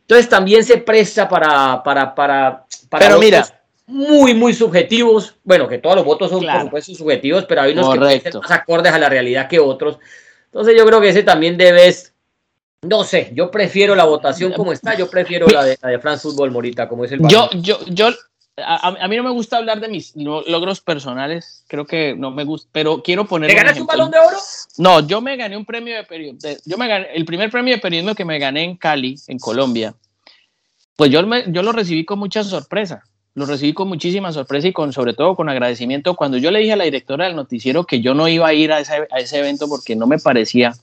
[0.00, 1.80] Entonces también se presta para...
[1.80, 3.46] para, para, para Pero mira,
[3.86, 5.36] muy, muy subjetivos.
[5.44, 6.58] Bueno, que todos los votos son, claro.
[6.58, 8.24] por supuesto, subjetivos, pero hay unos Correcto.
[8.24, 9.98] que ser más acordes a la realidad que otros.
[10.46, 12.12] Entonces, yo creo que ese también debes.
[12.82, 16.22] No sé, yo prefiero la votación como está, yo prefiero la de, la de France
[16.22, 18.10] Football Morita, como es el Yo, yo, yo,
[18.58, 22.44] a, a, mí no me gusta hablar de mis logros personales, creo que no me
[22.44, 23.50] gusta, pero quiero poner.
[23.50, 24.36] ¿Te ganaste un balón de oro?
[24.76, 26.50] No, yo me gané un premio de periodismo.
[26.64, 29.94] Yo me gané, el primer premio de periodismo que me gané en Cali, en Colombia,
[30.96, 33.02] pues yo, me, yo lo recibí con mucha sorpresa
[33.36, 36.16] lo recibí con muchísima sorpresa y con, sobre todo con agradecimiento.
[36.16, 38.72] Cuando yo le dije a la directora del noticiero que yo no iba a ir
[38.72, 40.74] a ese, a ese evento porque no me parecía,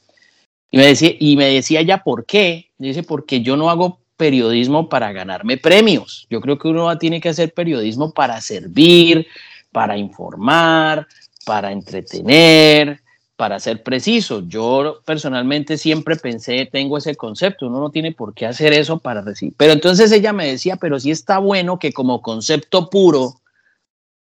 [0.69, 4.87] y me decía, y me decía ya por qué, dice, porque yo no hago periodismo
[4.87, 6.27] para ganarme premios.
[6.29, 9.25] Yo creo que uno tiene que hacer periodismo para servir,
[9.71, 11.07] para informar,
[11.45, 13.02] para entretener,
[13.35, 18.45] para ser preciso, yo personalmente siempre pensé, tengo ese concepto, uno no tiene por qué
[18.45, 19.55] hacer eso para recibir.
[19.57, 23.41] Pero entonces ella me decía, pero sí está bueno que como concepto puro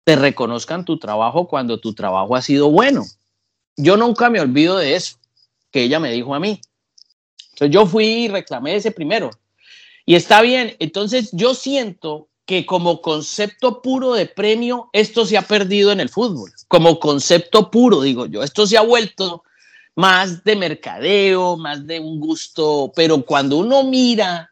[0.04, 3.04] te reconozcan tu trabajo cuando tu trabajo ha sido bueno.
[3.76, 5.16] Yo nunca me olvido de eso,
[5.70, 6.60] que ella me dijo a mí.
[7.52, 9.30] Entonces yo fui y reclamé ese primero.
[10.04, 15.42] Y está bien, entonces yo siento que como concepto puro de premio, esto se ha
[15.42, 16.50] perdido en el fútbol.
[16.66, 19.44] Como concepto puro, digo yo, esto se ha vuelto
[19.94, 24.50] más de mercadeo, más de un gusto, pero cuando uno mira,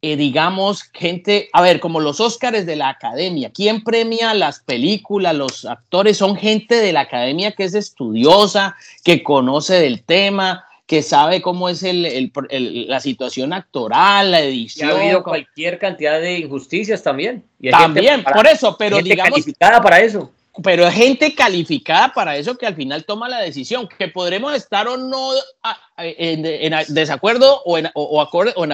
[0.00, 5.34] eh, digamos, gente, a ver, como los Óscares de la academia, ¿quién premia las películas?
[5.34, 11.04] Los actores son gente de la academia que es estudiosa, que conoce del tema, que
[11.04, 14.88] sabe cómo es el, el, el, la situación actoral, la edición.
[14.88, 17.44] Y ha habido cualquier cantidad de injusticias también.
[17.60, 19.30] Y también, para, por eso, pero gente digamos.
[19.30, 20.32] calificada para eso.
[20.64, 24.88] pero es gente calificada para eso que al final toma la decisión, que podremos estar
[24.88, 25.30] o no
[25.96, 28.26] en, desacuerdo o en, o,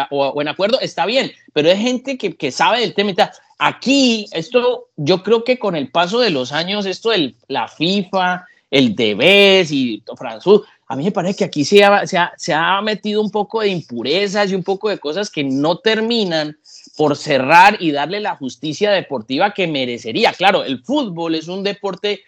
[0.09, 3.13] o, en, acuerdo, está bien, pero es gente que, que sabe del tema.
[3.59, 8.47] Aquí, esto, yo creo que con el paso de los años, esto de la FIFA,
[8.71, 13.61] el Debes y François, a mí me parece que aquí se ha, metido un poco
[13.61, 16.57] de impurezas y un poco de cosas que no terminan
[16.97, 20.33] por cerrar y darle la justicia deportiva que merecería.
[20.33, 22.23] Claro, el fútbol es un deporte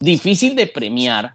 [0.00, 1.34] difícil de premiar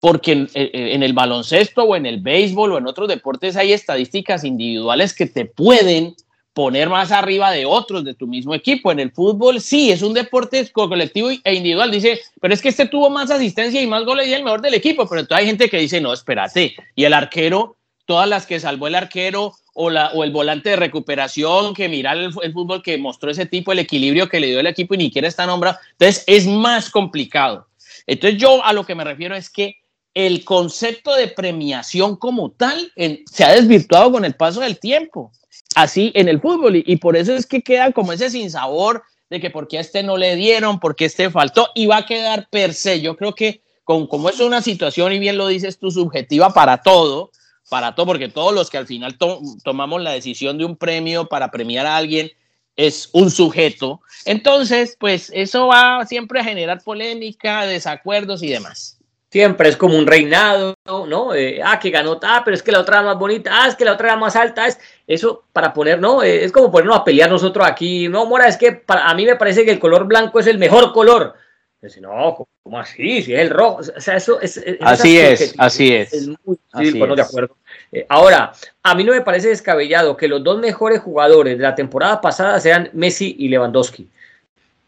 [0.00, 4.44] porque en, en, el baloncesto o en el béisbol o en otros deportes hay estadísticas
[4.44, 6.14] individuales que te pueden
[6.56, 8.90] poner más arriba de otros de tu mismo equipo.
[8.90, 11.90] En el fútbol sí, es un deporte colectivo e individual.
[11.90, 14.72] Dice, pero es que este tuvo más asistencia y más goles y el mejor del
[14.72, 15.06] equipo.
[15.06, 16.74] Pero entonces hay gente que dice, no, espérate.
[16.94, 17.76] Y el arquero,
[18.06, 22.12] todas las que salvó el arquero o, la, o el volante de recuperación, que mira
[22.14, 25.04] el, fútbol que mostró ese tipo, el equilibrio que le dio el equipo y ni
[25.04, 25.78] siquiera está nombrado.
[25.92, 27.66] Entonces es más complicado.
[28.06, 29.76] Entonces yo a lo que me refiero es que
[30.14, 32.90] el concepto de premiación como tal
[33.30, 35.32] se ha desvirtuado con el paso del tiempo
[35.76, 39.50] así en el fútbol y, por eso es que queda como ese sinsabor de que
[39.50, 43.02] porque a este no le dieron, porque este faltó y va a quedar per se.
[43.02, 46.78] Yo creo que con, como es una situación y bien lo dices tú subjetiva para
[46.78, 47.30] todo,
[47.68, 49.18] para todo, porque todos los que al final
[49.62, 52.32] tomamos la decisión de un premio para premiar a alguien
[52.76, 58.95] es un sujeto, entonces pues eso va siempre a generar polémica, desacuerdos y demás.
[59.36, 61.34] Siempre es como un reinado, ¿no?
[61.34, 63.74] Eh, ah, que ganó, ah, pero es que la otra era más bonita, ah, es
[63.74, 66.22] que la otra era más alta, es eso para poner, ¿no?
[66.22, 69.26] Eh, es como ponernos a pelear nosotros aquí, no, Mora, es que para, a mí
[69.26, 71.34] me parece que el color blanco es el mejor color.
[71.82, 73.20] Dice, no, ¿cómo así?
[73.20, 74.58] Si es el rojo, o sea, eso es...
[74.80, 76.14] así es, así es.
[76.14, 77.56] Es muy difícil, de acuerdo.
[77.92, 81.74] Eh, ahora, a mí no me parece descabellado que los dos mejores jugadores de la
[81.74, 84.08] temporada pasada sean Messi y Lewandowski.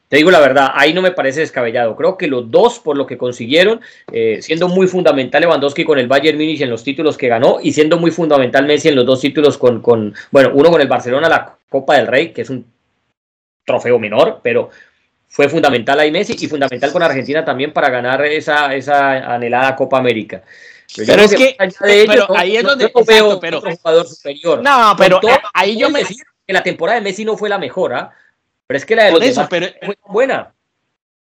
[0.09, 1.95] Te digo la verdad, ahí no me parece descabellado.
[1.95, 3.81] Creo que los dos, por lo que consiguieron,
[4.11, 7.73] eh, siendo muy fundamental Lewandowski con el Bayern Múnich en los títulos que ganó y
[7.73, 11.29] siendo muy fundamental Messi en los dos títulos con, con, bueno, uno con el Barcelona,
[11.29, 12.65] la Copa del Rey, que es un
[13.67, 14.71] trofeo menor, pero
[15.29, 19.99] fue fundamental ahí Messi y fundamental con Argentina también para ganar esa, esa anhelada Copa
[19.99, 20.43] América.
[20.97, 21.55] Pero, es que,
[22.07, 24.63] pero ahí es donde veo pero, otro jugador superior.
[24.63, 25.21] No, pero
[25.53, 28.11] ahí yo me decir que la temporada de Messi no fue la mejor, ¿ah?
[28.69, 30.55] Pero es que la de los eso, pero, fue buena.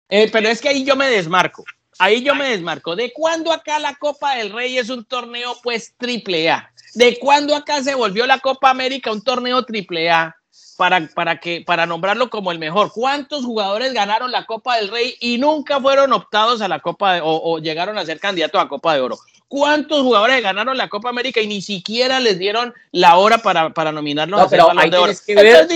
[0.08, 1.64] Eh, pero es que ahí yo me desmarco.
[2.00, 2.96] Ahí yo me desmarco.
[2.96, 6.72] ¿De cuándo acá la Copa del Rey es un torneo pues triple A?
[6.94, 10.36] ¿De cuándo acá se volvió la Copa América un torneo triple A?
[10.76, 12.90] Para, para, que, para nombrarlo como el mejor.
[12.92, 17.20] ¿Cuántos jugadores ganaron la Copa del Rey y nunca fueron optados a la Copa de,
[17.20, 19.18] o, o llegaron a ser candidatos a Copa de Oro?
[19.50, 23.90] ¿Cuántos jugadores ganaron la Copa América y ni siquiera les dieron la hora para, para
[23.90, 25.66] nominarlos no, a pero ahí tienes que ver,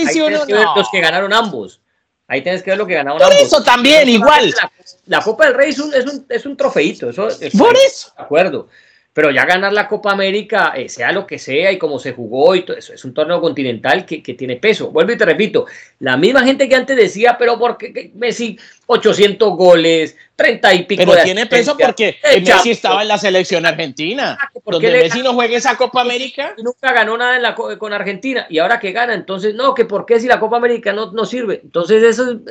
[0.77, 1.81] los que ganaron ambos.
[2.25, 4.53] Ahí tienes que ver lo que ganaron Por eso también, igual.
[5.07, 7.09] La, Copa del Rey es un, es un, es un trofeito.
[7.09, 8.13] Eso, Por eso.
[8.17, 8.69] De acuerdo.
[9.15, 12.53] Pero ya ganar la Copa América, eh, sea lo que sea y como se jugó
[12.53, 14.91] y todo eso, es un torneo continental que, que, tiene peso.
[14.91, 15.67] Vuelvo y te repito,
[15.99, 21.23] la misma gente que antes decía, pero porque Messi 800 goles, 30 y pico Pero
[21.23, 24.37] tiene peso porque Messi estaba en la selección argentina.
[24.65, 26.53] Donde Messi no juegue esa Copa América.
[26.57, 28.45] Y nunca ganó nada en la, con Argentina.
[28.49, 31.23] Y ahora que gana, entonces, no, que por qué si la Copa América no, no
[31.23, 31.61] sirve.
[31.63, 32.41] Entonces, eso,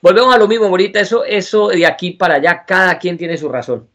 [0.00, 3.50] volvemos a lo mismo, Morita, eso, eso de aquí para allá, cada quien tiene su
[3.50, 3.88] razón.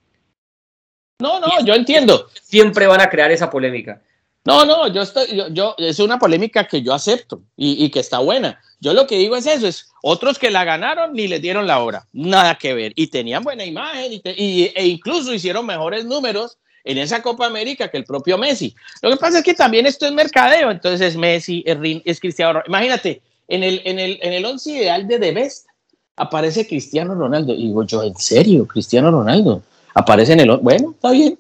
[1.20, 2.30] No, no, yo entiendo.
[2.42, 4.02] Siempre van a crear esa polémica.
[4.46, 8.60] No, no, yo estoy, yo, es una polémica que yo acepto y, que está buena.
[8.80, 11.84] Yo lo que digo es eso, es otros que la ganaron ni les dieron la
[11.84, 12.94] hora, nada que ver.
[12.96, 17.98] Y tenían buena imagen y, e incluso hicieron mejores números en esa Copa América que
[17.98, 18.74] el propio Messi.
[19.02, 22.64] Lo que pasa es que también esto es mercadeo, entonces es Messi, es, es Cristiano
[22.66, 25.68] Imagínate, en el, en el, en el once ideal de The Best
[26.16, 27.54] aparece Cristiano Ronaldo.
[27.54, 28.66] Y digo yo, ¿en serio?
[28.66, 29.64] Cristiano Ronaldo
[29.94, 30.58] aparece en el...
[30.58, 31.38] Bueno, está bien,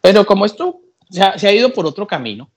[0.00, 0.80] pero como esto
[1.10, 2.50] se ha, se ha ido por otro camino.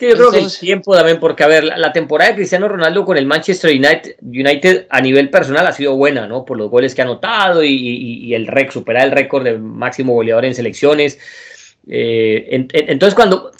[0.00, 3.04] Que yo creo que el tiempo también, porque a ver, la, temporada de Cristiano Ronaldo
[3.04, 6.46] con el Manchester United, United a nivel personal ha sido buena, ¿no?
[6.46, 10.14] Por los goles que ha anotado y, y, el rec, superar el récord de máximo
[10.14, 11.18] goleador en selecciones.
[11.86, 13.52] Eh, entonces, cuando,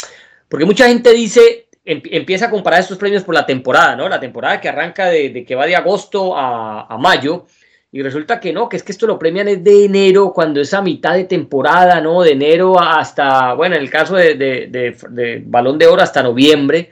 [0.48, 4.08] porque mucha gente dice, empieza a comparar estos premios por la temporada, ¿no?
[4.08, 7.44] La temporada que arranca de, de que va de agosto a, a mayo
[7.92, 10.72] y resulta que no, que es que esto lo premian es de enero, cuando es
[10.74, 12.22] a mitad de temporada, ¿no?
[12.22, 16.90] De enero hasta, bueno, en el caso de, de, Balón de Oro hasta noviembre,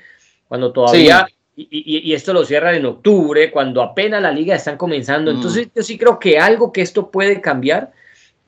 [0.49, 5.33] cuando todavía, y, esto lo cierran en octubre, cuando apenas la liga están comenzando.
[5.33, 5.37] Mm.
[5.37, 7.93] Entonces yo sí creo que algo que esto puede cambiar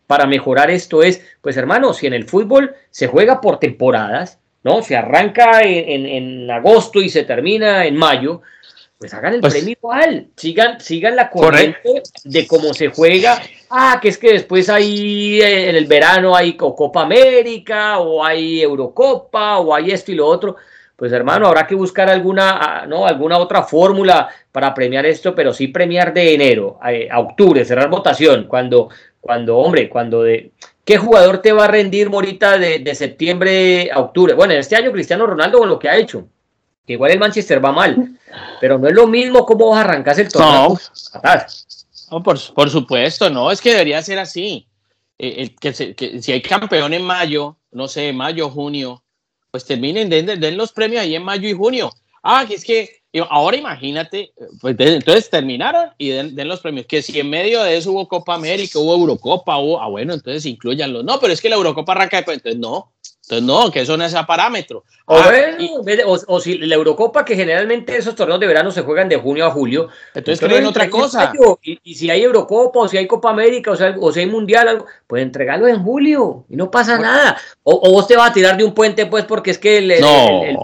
[0.08, 4.82] para mejorar esto es, pues hermano, si en el fútbol se juega por temporadas, ¿no?
[4.82, 8.42] Se arranca en, en agosto y se termina en mayo,
[9.00, 13.40] pues hagan el premio igual, sigan, sigan la corriente de cómo se juega.
[13.70, 19.56] Ah, que es que después hay en el verano hay Copa América, o hay Eurocopa,
[19.56, 20.56] o hay esto y lo otro.
[20.96, 23.06] Pues hermano, habrá que buscar alguna, ¿no?
[23.06, 28.44] alguna otra fórmula para premiar esto, pero sí premiar de enero a, octubre, cerrar votación,
[28.48, 30.50] cuando, cuando, hombre, cuando de.
[30.84, 34.34] ¿Qué jugador te va a rendir, Morita, de, de septiembre a octubre?
[34.34, 36.28] Bueno, en este año Cristiano Ronaldo con lo que ha hecho
[36.86, 38.18] que igual el Manchester va mal,
[38.60, 40.78] pero no es lo mismo cómo vas a arrancar el torneo.
[42.10, 44.66] No, por, supuesto, no, es que debería ser así.
[45.18, 45.72] Eh, que,
[46.20, 49.04] si hay campeón en mayo, no sé, mayo, junio,
[49.50, 51.90] pues terminen, den, los premios ahí en mayo y junio.
[52.22, 56.86] Ah, que es que ahora imagínate, pues entonces terminaron y den, los premios.
[56.86, 60.46] Que si en medio de eso hubo Copa América, hubo Eurocopa, hubo, ah, bueno, entonces
[60.46, 61.02] incluyanlo.
[61.02, 62.92] No, pero es que la Eurocopa arranca después, entonces no.
[63.30, 64.82] Entonces, no, que eso no es a parámetro.
[65.06, 65.30] O, ah,
[66.26, 69.52] o, si la Eurocopa, que generalmente esos torneos de verano se juegan de junio a
[69.52, 69.88] julio.
[70.12, 71.32] Entonces creen otra cosa.
[71.62, 74.66] y, si hay Eurocopa, o si hay Copa América, o, sea, o si hay Mundial,
[74.66, 77.36] algo, pues entregarlo en julio y no pasa nada.
[77.62, 79.94] O, vos te vas a tirar de un puente, pues, porque es que el,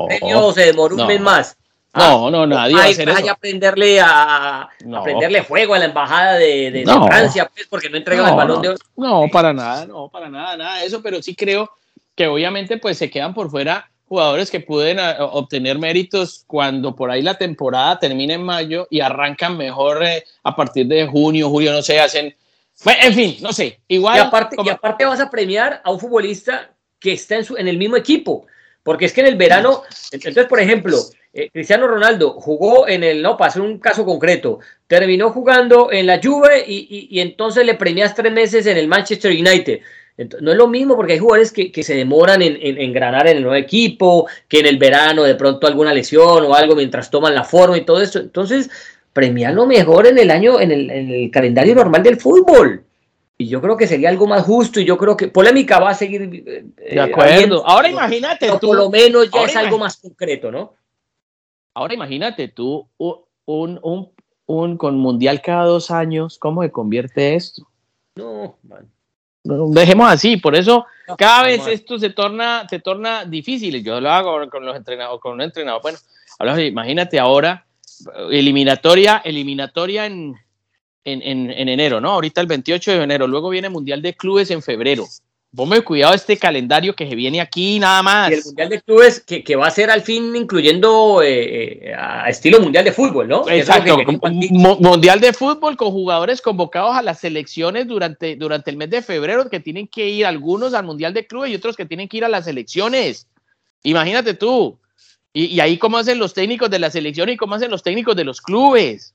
[0.08, 1.56] premio se demoró un mes más.
[1.94, 3.30] No, no, nadie va a hacer eso.
[3.30, 8.60] aprenderle a, aprenderle fuego a la embajada de, Francia, pues, porque no entregan el balón
[8.60, 8.78] de oro.
[8.96, 11.70] No, para nada, no, para nada, nada de eso, pero sí creo
[12.16, 17.10] que obviamente pues se quedan por fuera jugadores que pueden ah, obtener méritos cuando por
[17.10, 21.72] ahí la temporada termina en mayo y arrancan mejor eh, a partir de junio, julio,
[21.72, 22.34] no sé, hacen...
[22.84, 24.16] Bueno, en fin, no sé, igual...
[24.16, 27.68] Y aparte, y aparte vas a premiar a un futbolista que está en, su, en
[27.68, 28.46] el mismo equipo,
[28.82, 30.98] porque es que en el verano, entonces, por ejemplo,
[31.32, 36.06] eh, Cristiano Ronaldo jugó en el, no, para hacer un caso concreto, terminó jugando en
[36.06, 39.80] la Juve y, y, y entonces le premias tres meses en el Manchester United
[40.16, 43.42] no es lo mismo porque hay jugadores que, se demoran en, en, granar en el
[43.42, 47.44] nuevo equipo, que en el verano de pronto alguna lesión o algo mientras toman la
[47.44, 48.20] forma y todo eso.
[48.20, 48.70] Entonces,
[49.12, 52.84] premiarlo mejor en el año, en el, calendario normal del fútbol.
[53.36, 55.94] Y yo creo que sería algo más justo y yo creo que polémica va a
[55.94, 56.22] seguir.
[56.46, 56.64] Eh,
[56.94, 57.66] de acuerdo.
[57.66, 58.68] Ahora imagínate tú.
[58.68, 60.72] Por lo menos ya es algo más concreto, ¿no?
[61.74, 64.10] Ahora imagínate tú un, un,
[64.46, 67.68] un, con mundial cada dos años, ¿cómo se convierte esto?
[68.14, 68.95] No, man
[69.70, 70.86] dejemos así, por eso
[71.16, 73.82] cada vez esto se torna, se torna difícil.
[73.82, 75.82] Yo lo hago con los entrenadores, con un entrenador.
[75.82, 75.99] Bueno,
[76.61, 77.66] imagínate ahora,
[78.30, 80.34] eliminatoria, eliminatoria en,
[81.05, 82.11] en, en, en, enero, ¿no?
[82.12, 85.07] Ahorita el 28 de enero, luego viene Mundial de Clubes en febrero.
[85.55, 88.30] Ponme cuidado este calendario que se viene aquí nada más.
[88.30, 91.94] Y el Mundial de Clubes que, que va a ser al fin incluyendo eh, eh,
[91.94, 93.49] a estilo Mundial de Fútbol, ¿no?
[93.49, 93.97] Exacto,
[94.51, 99.49] Mundial de Fútbol con jugadores convocados a las selecciones durante, durante el mes de febrero
[99.49, 102.24] que tienen que ir algunos al Mundial de Clubes y otros que tienen que ir
[102.24, 103.26] a las selecciones.
[103.82, 104.78] Imagínate tú.
[105.32, 108.14] Y, y ahí cómo hacen los técnicos de la selección y cómo hacen los técnicos
[108.14, 109.14] de los clubes.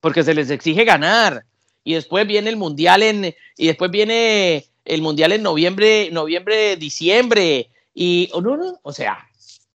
[0.00, 1.44] Porque se les exige ganar.
[1.84, 3.34] Y después viene el Mundial en...
[3.56, 7.70] Y después viene el Mundial en noviembre, noviembre, diciembre.
[7.94, 9.26] Y, oh, no, no, o sea,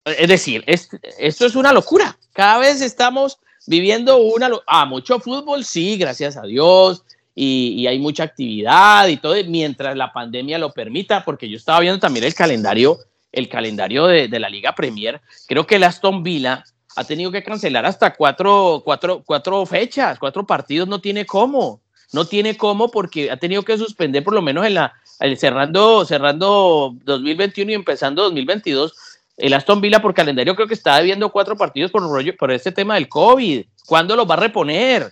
[0.05, 2.17] es decir, esto es una locura.
[2.33, 4.49] Cada vez estamos viviendo una...
[4.67, 7.03] Ah, mucho fútbol, sí, gracias a Dios.
[7.35, 11.99] Y, hay mucha actividad y todo, mientras la pandemia lo permita, porque yo estaba viendo
[11.99, 12.99] también el calendario,
[13.31, 15.19] el calendario de, la Liga Premier.
[15.47, 16.63] Creo que el Aston Villa
[16.95, 21.81] ha tenido que cancelar hasta cuatro, cuatro, cuatro fechas, cuatro partidos, no tiene cómo.
[22.13, 24.93] No tiene cómo porque ha tenido que suspender por lo menos en la,
[25.35, 28.93] cerrando, cerrando 2021 y empezando 2022,
[29.37, 32.03] el Aston Villa por calendario creo que está debiendo cuatro partidos por,
[32.37, 33.65] por este tema del COVID.
[33.85, 35.11] ¿Cuándo los va a reponer?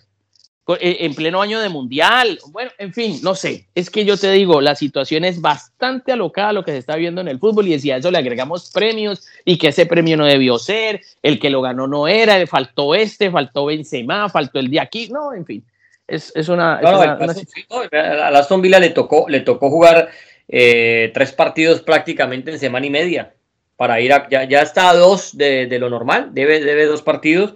[0.79, 2.39] Eh, en pleno año de mundial.
[2.49, 3.67] Bueno, en fin, no sé.
[3.75, 7.19] Es que yo te digo, la situación es bastante alocada lo que se está viendo
[7.19, 10.25] en el fútbol y si a eso le agregamos premios y que ese premio no
[10.25, 14.79] debió ser, el que lo ganó no era, faltó este, faltó Benzema, faltó el de
[14.79, 15.65] aquí, no, en fin.
[16.11, 16.75] Es, es una.
[16.75, 20.09] a Aston Villa le tocó, le tocó jugar
[20.49, 23.33] eh, tres partidos prácticamente en semana y media
[23.77, 24.27] para ir a.
[24.29, 27.55] Ya, ya está a dos de, de, lo normal, debe, debe dos partidos,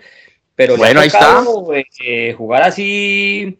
[0.55, 1.43] pero bueno, ahí está.
[2.01, 3.59] Eh, jugar así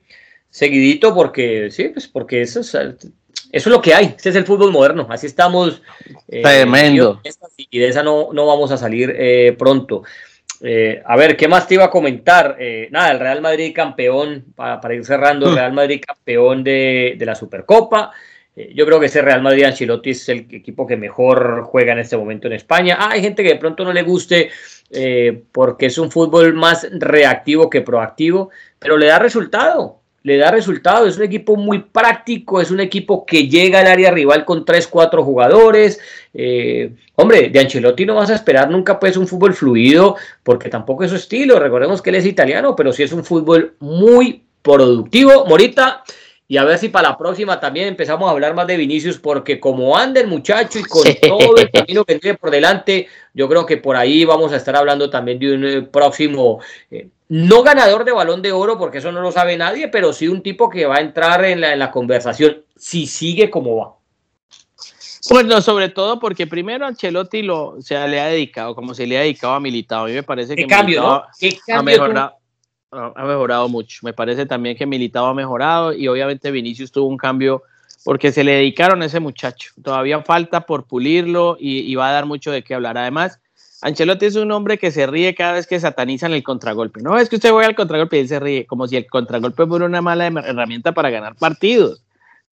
[0.49, 2.73] seguidito porque, sí, pues porque eso es.
[2.73, 5.81] Eso es lo que hay, este es el fútbol moderno, así estamos.
[6.29, 7.21] Eh, Tremendo.
[7.57, 9.13] Y de esa no, no vamos a salir
[9.57, 10.03] pronto.
[10.67, 12.55] Eh, a ver, ¿qué más te iba a comentar?
[12.59, 15.55] Eh, nada, el Real Madrid campeón, para, ir cerrando, el mm.
[15.55, 18.11] Real Madrid campeón de, la Supercopa.
[18.55, 21.99] Eh, yo creo que ese Real Madrid Ancelotti es el equipo que mejor juega en
[21.99, 22.97] este momento en España.
[22.99, 24.49] Ah, hay gente que de pronto no le guste
[25.51, 28.49] porque es un fútbol más reactivo que proactivo,
[28.79, 29.99] pero le da resultado.
[30.25, 31.07] Le da resultados.
[31.07, 34.87] Es un equipo muy práctico, es un equipo que llega al área rival con 3,
[34.87, 35.99] 4 jugadores.
[36.33, 41.03] Eh, hombre, de Ancelotti no vas a esperar nunca pues un fútbol fluido, porque tampoco
[41.03, 41.59] es su estilo.
[41.59, 45.45] Recordemos que él es italiano, pero sí es un fútbol muy productivo.
[45.45, 46.03] Morita,
[46.47, 49.59] y a ver si para la próxima también empezamos a hablar más de Vinicius, porque
[49.59, 53.65] como anda el muchacho y con todo el camino que tiene por delante, yo creo
[53.65, 56.59] que por ahí vamos a estar hablando también de un eh, próximo,
[56.91, 60.27] eh, no ganador de balón de oro, porque eso no lo sabe nadie, pero sí
[60.27, 63.95] un tipo que va a entrar en la, en la conversación si sigue como va.
[65.31, 69.21] Bueno, sobre todo porque primero Ancelotti lo, se le ha dedicado, como se le ha
[69.21, 70.03] dedicado a Militao.
[70.03, 71.23] A mí me parece que cambio, ¿no?
[71.39, 72.37] ¿Qué cambio ha mejorado
[72.95, 73.99] ha mejorado mucho.
[74.03, 77.63] Me parece también que Militao ha mejorado y obviamente Vinicius tuvo un cambio
[78.05, 79.71] porque se le dedicaron a ese muchacho.
[79.83, 82.99] Todavía falta por pulirlo y, va a dar mucho de qué hablar.
[82.99, 83.39] Además,
[83.81, 87.01] Ancelotti es un hombre que se ríe cada vez que satanizan el contragolpe.
[87.01, 89.65] No es que usted juega al contragolpe y él se ríe, como si el contragolpe
[89.65, 92.03] fuera una mala herramienta para ganar partidos.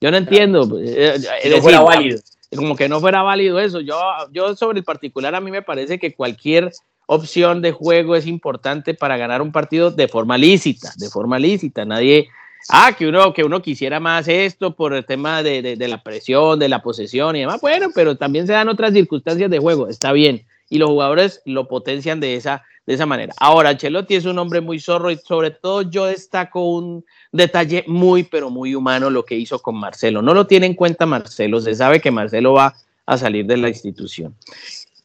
[0.02, 0.80] Yo no entiendo.
[0.80, 2.20] Eh, eh, no fuera válido.
[2.56, 3.80] Como que no fuera válido eso.
[3.80, 4.00] Yo,
[4.32, 6.72] yo sobre el particular, a mí me parece que cualquier
[7.06, 11.86] opción de juego es importante para ganar un partido de forma lícita, de forma lícita.
[11.86, 12.30] Nadie,
[12.70, 16.70] ah, que uno, que uno quisiera más esto por el tema de, la presión, de
[16.70, 17.62] la posesión y demás.
[17.62, 20.46] Bueno, pero también se dan otras circunstancias de juego, está bien.
[20.70, 23.34] Y los jugadores lo potencian de esa, de esa manera.
[23.38, 28.24] Ahora, Ancelotti es un hombre muy zorro y sobre todo yo destaco un detalle muy,
[28.24, 30.22] pero muy humano lo que hizo con Marcelo.
[30.22, 32.74] No lo tiene en cuenta Marcelo, se sabe que Marcelo va
[33.06, 34.34] a salir de la institución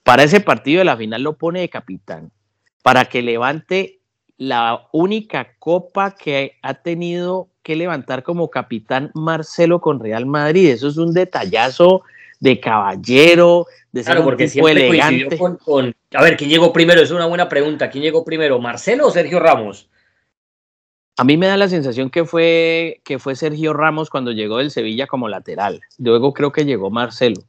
[0.09, 2.32] para ese partido de la final lo pone de capitán,
[2.82, 4.00] para que levante
[4.38, 10.70] la única copa que ha tenido que levantar como capitán Marcelo con Real Madrid.
[10.70, 12.04] Eso es un detallazo
[12.40, 15.36] de caballero, de ser claro, porque siempre elegante.
[15.36, 17.02] Con, A ver, ¿quién llegó primero?
[17.02, 17.90] Es una buena pregunta.
[17.90, 19.90] ¿Quién llegó primero, Marcelo o Sergio Ramos?
[21.18, 24.70] A mí me da la sensación que fue, que fue Sergio Ramos cuando llegó del
[24.70, 25.82] Sevilla como lateral.
[25.98, 27.42] Luego creo que llegó Marcelo.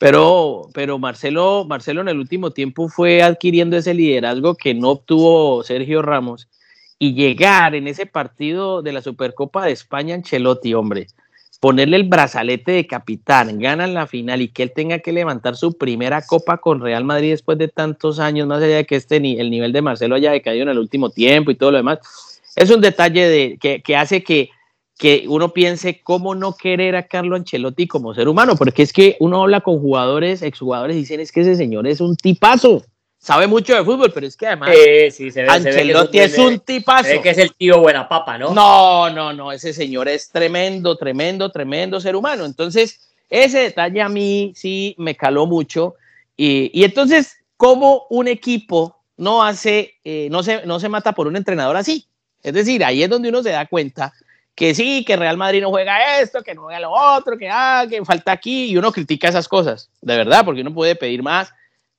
[0.00, 5.62] Pero, pero Marcelo, Marcelo en el último tiempo fue adquiriendo ese liderazgo que no obtuvo
[5.62, 6.48] Sergio Ramos
[6.98, 11.08] y llegar en ese partido de la Supercopa de España, Ancelotti, hombre,
[11.60, 15.76] ponerle el brazalete de capitán, ganan la final y que él tenga que levantar su
[15.76, 19.50] primera copa con Real Madrid después de tantos años, más allá de que este, el
[19.50, 21.98] nivel de Marcelo haya decaído en el último tiempo y todo lo demás,
[22.56, 24.48] es un detalle de, que, que hace que
[25.00, 29.16] que uno piense cómo no querer a Carlo Ancelotti como ser humano, porque es que
[29.18, 32.84] uno habla con jugadores, exjugadores, y dicen es que ese señor es un tipazo,
[33.18, 34.70] sabe mucho de fútbol, pero es que además
[35.48, 37.08] Ancelotti es, un, tipazo.
[37.08, 38.52] Se que es el tío buena papa, ¿no?
[38.52, 42.44] No, no, no, ese señor es tremendo, tremendo, tremendo ser humano.
[42.44, 45.94] Entonces, ese detalle a mí sí me caló mucho.
[46.36, 51.26] Y, y entonces, ¿cómo un equipo no hace, eh, no, se, no se mata por
[51.26, 52.06] un entrenador así?
[52.42, 54.12] Es decir, ahí es donde uno se da cuenta
[54.54, 57.86] que sí, que Real Madrid no juega esto, que no juega lo otro, que, ah,
[57.88, 61.52] que falta aquí, y uno critica esas cosas, de verdad, porque uno puede pedir más,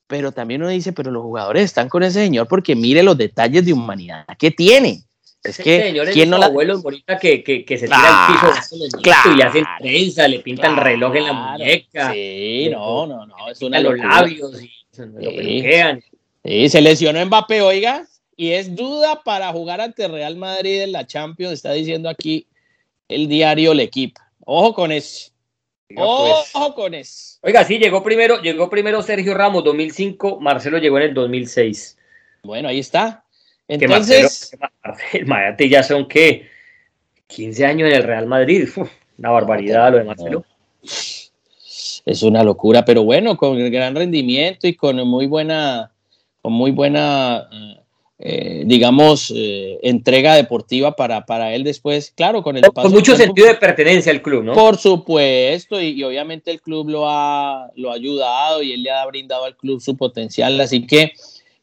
[0.07, 3.65] pero también uno dice, pero los jugadores están con ese señor porque mire los detalles
[3.65, 5.03] de humanidad que tiene.
[5.43, 6.47] Es que, señor ¿quién no la...
[6.47, 10.73] abuelos bonita que, que, que, se tira al piso claro, y hacen prensa, le pintan
[10.73, 12.11] el reloj en la muñeca.
[12.13, 15.99] Sí, no, no, no, es una los labios y lo.
[16.43, 18.05] Sí, se lesionó Mbappé, oiga,
[18.41, 22.47] y es duda para jugar ante Real Madrid en la Champions, está diciendo aquí
[23.07, 24.19] el diario L'Equipe.
[24.43, 25.29] Ojo con eso.
[25.87, 25.99] Pues.
[25.99, 27.37] Ojo con eso.
[27.43, 31.99] Oiga, sí, llegó primero, llegó primero Sergio Ramos 2005, Marcelo llegó en el 2006.
[32.41, 33.23] Bueno, ahí está.
[33.67, 34.57] Entonces,
[35.27, 36.49] Marcelo, ya son que
[37.27, 38.67] 15 años en el Real Madrid.
[39.19, 40.45] una barbaridad lo de Marcelo.
[40.81, 45.91] Es una locura, pero bueno, con el gran rendimiento y con muy buena,
[46.41, 47.47] con muy buena
[48.23, 53.47] eh, digamos, eh, entrega deportiva para, para él después, claro, con el Con mucho sentido
[53.47, 54.53] de pertenencia al club, ¿no?
[54.53, 59.03] Por supuesto, y, obviamente el club lo ha, lo ha ayudado y él le ha
[59.07, 61.13] brindado al club su potencial, así que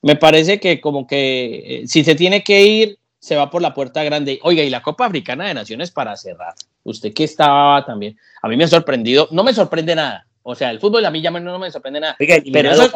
[0.03, 3.73] me parece que como que eh, si se tiene que ir, se va por la
[3.73, 4.41] puerta grande.
[4.43, 6.55] Oiga, y la Copa Africana de Naciones para cerrar.
[6.83, 10.27] Usted que estaba también, a mí me ha sorprendido, no me sorprende nada.
[10.43, 12.17] O sea, el fútbol a mí ya no me sorprende nada.
[12.53, 12.91] pero, eso,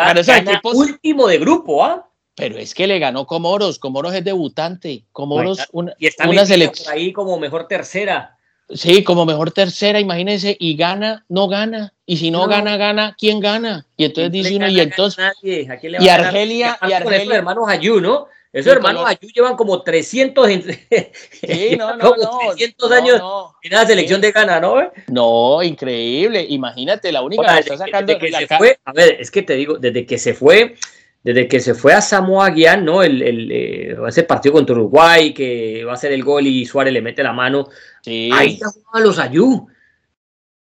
[0.73, 2.09] último de grupo, ¿ah?
[2.43, 3.79] Pero es que le ganó Comoros.
[3.79, 5.05] Comoros es debutante.
[5.13, 6.93] Comoros, una, y está una selección.
[6.93, 8.37] ahí como mejor tercera.
[8.69, 11.93] Sí, como mejor tercera, imagínense, y gana, no gana.
[12.05, 13.87] Y si no, gana, gana, ¿quién gana?
[13.97, 15.25] Y entonces dice uno, y entonces.
[15.41, 16.79] y Argelia, y Argelia.
[16.83, 18.27] Esos hermanos Ayú, ¿no?
[18.53, 23.23] Esos hermanos Ayú llevan como 300, sí, no, no, no, 300 años
[23.63, 24.91] en la selección de Ghana, ¿no?
[25.07, 26.45] No, increíble.
[26.49, 28.19] Imagínate, la única que está sacando.
[28.19, 30.75] que se fue, a ver, es que te digo, desde que se fue
[31.23, 33.03] desde que se fue a Samoa Guián, ¿no?
[33.03, 36.93] El, el, eh, ese partido contra Uruguay, que va a ser el gol y Suárez
[36.93, 37.69] le mete la mano.
[38.03, 38.31] Sí.
[38.33, 39.69] Ahí están los Ayú.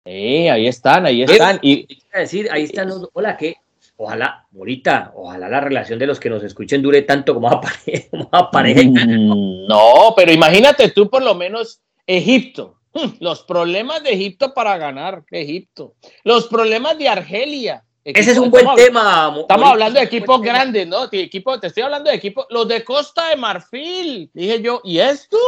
[0.05, 1.59] Sí, ahí están, ahí están.
[1.63, 3.09] Y, decir, ahí están los.
[3.13, 3.57] Hola, que
[3.97, 7.61] ojalá, ahorita, ojalá la relación de los que nos escuchen dure tanto como a
[8.51, 8.83] pareja.
[8.83, 12.77] Mm, no, pero imagínate tú por lo menos Egipto.
[13.21, 15.95] Los problemas de Egipto para ganar, Egipto.
[16.25, 17.85] Los problemas de Argelia.
[18.15, 19.35] Ese es un buen tema.
[19.41, 21.09] Estamos hablando de equipos grandes, ¿no?
[21.09, 24.31] te estoy hablando de equipos, los de Costa de Marfil.
[24.33, 25.39] Dije yo, ¿y esto?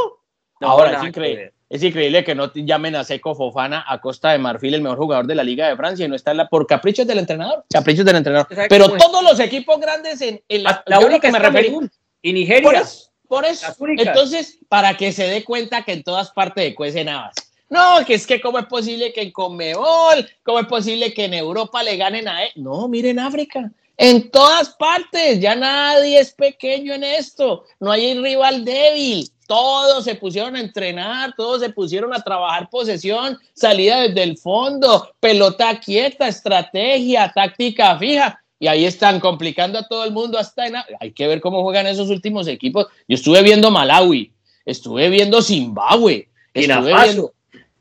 [0.60, 1.52] Ahora es increíble.
[1.70, 5.26] Es increíble que no llamen a Seco Fofana a Costa de Marfil, el mejor jugador
[5.26, 7.64] de la Liga de Francia, y no está la, por caprichos del entrenador.
[7.70, 8.48] Caprichos del entrenador.
[8.70, 11.76] Pero todos los equipos grandes en, la, la única que me referí.
[12.22, 12.82] Y Nigeria.
[13.28, 13.76] Por eso.
[13.98, 17.34] Entonces, para que se dé cuenta que en todas partes de cuecen habas.
[17.70, 21.34] No, que es que cómo es posible que en Conmebol, cómo es posible que en
[21.34, 22.50] Europa le ganen a él.
[22.56, 23.70] No, miren África.
[23.96, 27.64] En todas partes, ya nadie es pequeño en esto.
[27.80, 29.28] No hay rival débil.
[29.48, 35.10] Todos se pusieron a entrenar, todos se pusieron a trabajar posesión, salida desde el fondo,
[35.20, 38.40] pelota quieta, estrategia, táctica fija.
[38.60, 40.74] Y ahí están complicando a todo el mundo hasta en...
[41.00, 42.86] Hay que ver cómo juegan esos últimos equipos.
[43.08, 44.32] Yo estuve viendo Malawi,
[44.64, 47.32] estuve viendo Zimbabue, estuve viendo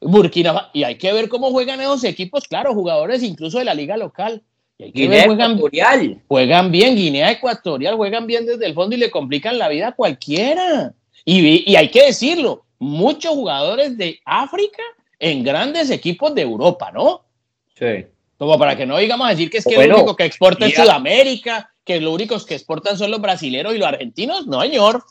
[0.02, 0.70] Burkina Faso.
[0.74, 4.44] Y hay que ver cómo juegan esos equipos, claro, jugadores incluso de la liga local.
[4.80, 6.22] Guinea Ecuatorial.
[6.28, 9.92] Juegan bien, Guinea Ecuatorial, juegan bien desde el fondo y le complican la vida a
[9.94, 10.94] cualquiera.
[11.26, 14.84] Y, y hay que decirlo, muchos jugadores de África
[15.20, 17.26] en grandes equipos de Europa, ¿no?
[17.74, 18.06] Sí.
[18.38, 21.72] Como para que no digamos decir que es que lo único que exporta es Sudamérica,
[21.84, 24.46] que lo único que exportan son los brasileños y los argentinos.
[24.46, 25.04] No, señor.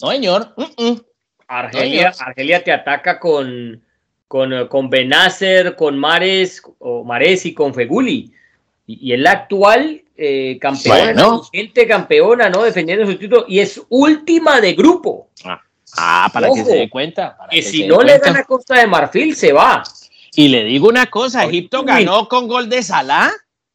[0.00, 0.54] No, señor.
[1.46, 3.84] Argelia, Argelia te ataca con,
[4.32, 8.32] con, con Benacer, con Mares, o Mares y con Feguli
[8.86, 12.62] y, es la actual eh, campeona, gente campeona, ¿no?
[12.62, 15.28] Defendiendo su título y es última de grupo.
[15.44, 15.60] Ah,
[15.98, 17.36] ah para que se dé cuenta.
[17.50, 19.82] que si no le gana Costa de Marfil, se va.
[20.34, 23.30] Y le digo una cosa, Egipto ganó con gol de Salah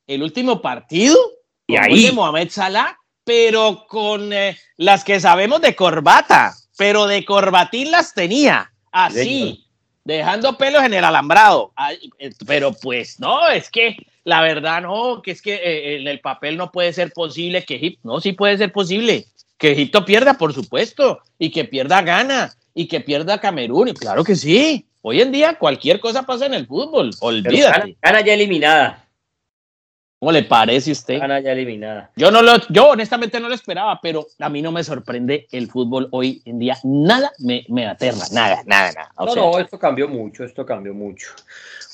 [0.08, 1.20] el último partido,
[1.68, 7.24] y ahí de Mohamed Salah, pero con eh, las que sabemos de corbata, pero de
[7.26, 9.66] corbatín las tenía, así,
[10.16, 11.74] dejando pelos en el alambrado.
[12.18, 16.20] Eh, pero pues no, es que la verdad no, que es que eh, en el
[16.22, 19.26] papel no puede ser posible que Egipto, no, sí puede ser posible,
[19.58, 24.24] que Egipto pierda, por supuesto, y que pierda Ghana, y que pierda Camerún, y claro
[24.24, 24.86] que sí.
[25.01, 27.97] Hoy en día cualquier cosa pasa en el fútbol, olvídate.
[28.01, 29.07] Gana, ya eliminada.
[30.20, 31.20] ¿Cómo le parece a usted?
[31.20, 32.09] Gana ya eliminada.
[32.15, 35.70] Yo no lo, yo honestamente no lo esperaba, pero a mí no me sorprende el
[35.70, 36.76] fútbol hoy en día.
[36.84, 39.11] Nada me, me aterra, nada, nada, nada.
[39.15, 41.30] no, no, esto cambió mucho, esto cambió mucho.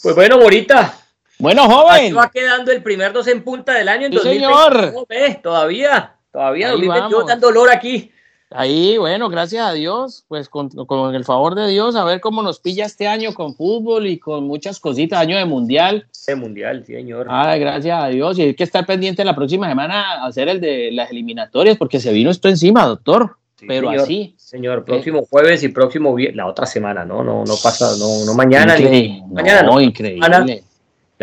[0.02, 0.98] Pues bueno, Morita,
[1.38, 2.06] bueno, joven.
[2.06, 4.94] Aquí va quedando el primer dos en punta del año en sí, señor.
[5.42, 8.10] todavía, todavía, 2022 dando dolor aquí.
[8.56, 10.70] Ahí, bueno, gracias a Dios, pues con,
[11.14, 14.46] el favor de Dios, a ver cómo nos pilla este año con fútbol y con
[14.46, 16.08] muchas cositas, año de mundial.
[16.28, 17.28] De mundial, señor.
[17.30, 18.38] Ay, gracias a Dios.
[18.40, 22.00] Y hay que estar pendiente la próxima semana a hacer el de las eliminatorias, porque
[22.00, 23.38] se vino esto encima, doctor.
[23.66, 24.36] Pero así.
[24.38, 27.24] Señor, próximo jueves y próximo la otra semana, ¿no?
[27.24, 29.64] No, no pasa, no, no mañana ni mañana.
[29.64, 30.64] No, increíble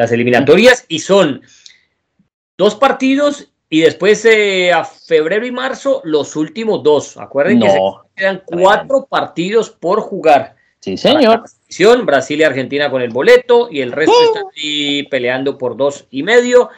[0.00, 1.42] las eliminatorias y son
[2.56, 7.16] dos partidos y después eh, a febrero y marzo los últimos dos.
[7.16, 7.78] Acuerden que se
[8.16, 10.56] quedan cuatro partidos por jugar.
[10.80, 11.44] Sí, señor.
[12.04, 16.24] Brasil y Argentina con el boleto y el resto está ahí peleando por dos y
[16.24, 16.70] medio.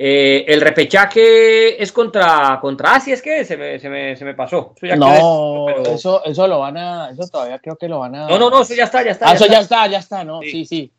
[0.00, 4.32] Eh, el repechaje es contra, contra Asia, es que se me, se me, se me
[4.32, 4.74] pasó.
[4.80, 8.28] Eso no, eso, eso lo van a, eso todavía creo que lo van a.
[8.28, 9.28] No, no, no, eso ya está, ya está.
[9.28, 10.64] Ah, eso ya está, ya está, no, sí, sí.
[10.66, 10.92] Sí,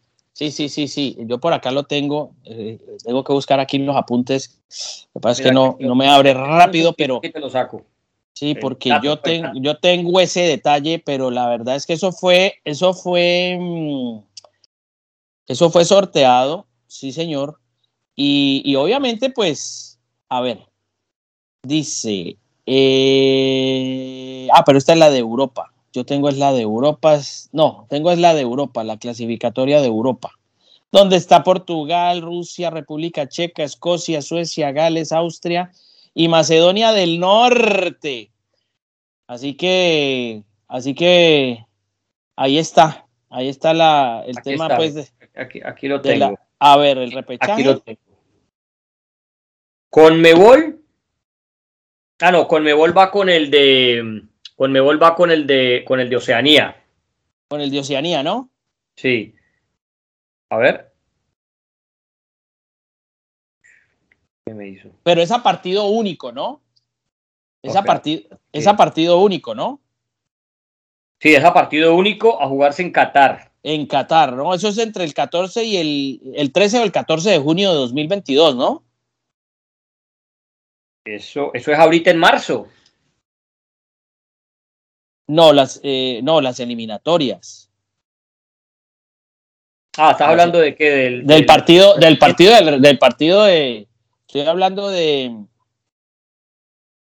[0.52, 1.18] sí, sí, sí.
[1.20, 2.32] Yo por acá lo tengo.
[2.46, 4.62] Eh, tengo que buscar aquí los apuntes.
[5.14, 7.20] Lo que pasa es que no, no me abre rápido, pero.
[7.20, 7.84] te lo saco.
[8.34, 12.62] Sí, porque yo, tengo yo tengo ese detalle, pero la verdad es que eso fue,
[12.64, 14.20] eso fue, mm,
[15.48, 17.60] eso fue sorteado, sí, señor.
[18.16, 20.60] Y, y obviamente, pues, a ver,
[21.64, 25.74] dice, eh, ah, pero esta es la de Europa.
[25.92, 27.20] Yo tengo es la de Europa,
[27.52, 30.32] no, tengo es la de Europa, la clasificatoria de Europa,
[30.92, 35.72] donde está Portugal, Rusia, República Checa, Escocia, Suecia, Gales, Austria
[36.14, 38.32] y Macedonia del Norte.
[39.26, 41.66] Así que, así que
[42.36, 45.12] ahí está, ahí está la, el tema, pues.
[45.66, 46.38] aquí, lo tengo.
[46.60, 47.52] a ver, el repechaje.
[47.52, 48.00] Aquí lo tengo.
[49.90, 50.84] Con Mebol.
[52.20, 54.24] Ah, no, con Mebol va con el de
[54.60, 56.84] Conmebol va con el de con el de Oceanía.
[57.48, 58.50] Con el de Oceanía, ¿no?
[58.98, 59.34] Sí.
[60.50, 60.92] A ver.
[64.48, 64.90] me hizo?
[65.04, 66.62] Pero es a partido único, ¿no?
[67.62, 67.86] Es, a,
[68.52, 69.80] es a partido único, ¿no?
[71.22, 73.54] Sí, es a partido único a jugarse en Qatar.
[73.64, 74.54] En Qatar, ¿no?
[74.54, 77.78] Eso es entre el 14 y el, el 13 o el 14 de junio de
[77.78, 78.84] 2022, ¿no?
[81.06, 82.68] Eso, eso es ahorita en marzo.
[85.30, 87.70] No, las, eh, no, las eliminatorias.
[89.96, 90.90] Ah, estás hablando de qué?
[90.90, 93.88] Del, del, partido, del partido, del, partido de.
[94.26, 95.46] Estoy hablando de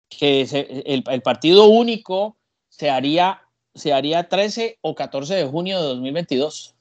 [0.08, 0.40] que
[0.84, 2.36] el, el, partido único
[2.68, 3.42] se haría,
[3.76, 6.74] se haría 13 o 14 de junio de 2022.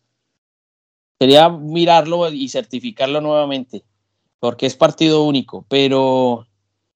[1.19, 3.83] Quería mirarlo y certificarlo nuevamente,
[4.39, 6.47] porque es partido único, pero,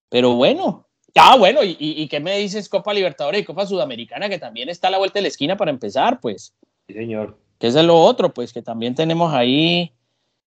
[0.08, 0.88] pero bueno.
[1.14, 4.88] Ah, bueno, ¿y, y qué me dices Copa Libertadores y Copa Sudamericana, que también está
[4.88, 6.54] a la vuelta de la esquina para empezar, pues?
[6.86, 7.38] Sí, señor.
[7.58, 9.92] Que es de lo otro, pues, que también tenemos ahí,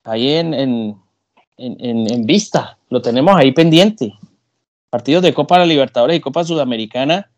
[0.05, 0.97] ahí en, en,
[1.57, 4.15] en, en vista, lo tenemos ahí pendiente
[4.95, 7.29] partidos de Copa Libertadores y Copa Sudamericana,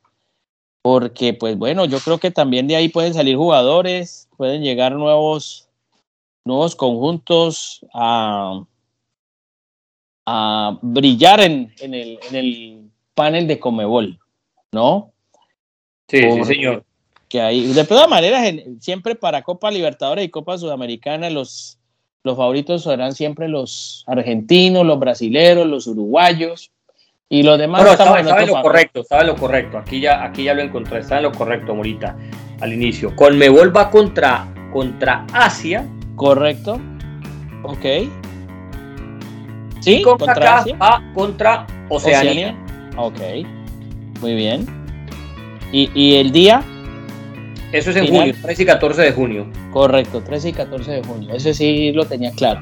[0.83, 5.67] porque pues bueno, yo creo que también de ahí pueden salir jugadores, pueden llegar nuevos,
[6.45, 8.63] nuevos conjuntos a,
[10.27, 12.86] a brillar en, en, el, en el
[13.17, 14.21] panel de Comebol,
[14.71, 15.11] ¿no?
[16.07, 16.85] Sí, sí, señor.
[17.29, 18.49] Que hay, de todas maneras,
[18.79, 21.79] siempre para Copa Libertadores y Copa Sudamericana, los,
[22.23, 26.71] los favoritos serán siempre los argentinos, los brasileros, los uruguayos.
[27.29, 29.79] Y los demás bueno, estaba, estaba en lo correcto, estaba en lo correcto.
[29.79, 32.17] Aquí ya, aquí ya lo encontré, estaba en lo correcto, Morita,
[32.61, 33.17] al inicio.
[33.17, 35.85] Conmebol va contra, contra Asia.
[36.15, 36.81] Correcto.
[37.65, 37.85] Ok.
[39.81, 40.77] Sí, contra, contra Asia.
[40.77, 42.57] Va contra Oceanía.
[42.97, 43.21] Ok.
[44.21, 44.67] Muy bien.
[45.73, 46.63] ¿Y, ¿Y, el día?
[47.73, 49.47] Eso es en junio, 13 y 14 de junio.
[49.73, 51.35] Correcto, 13 y 14 de junio.
[51.35, 52.61] Ese sí lo tenía claro.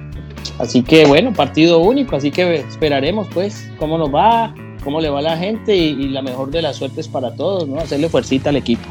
[0.58, 5.18] Así que bueno, partido único, así que esperaremos pues cómo nos va, cómo le va
[5.18, 7.78] a la gente y, la mejor de las suertes para todos, ¿no?
[7.78, 8.88] Hacerle fuercita al equipo.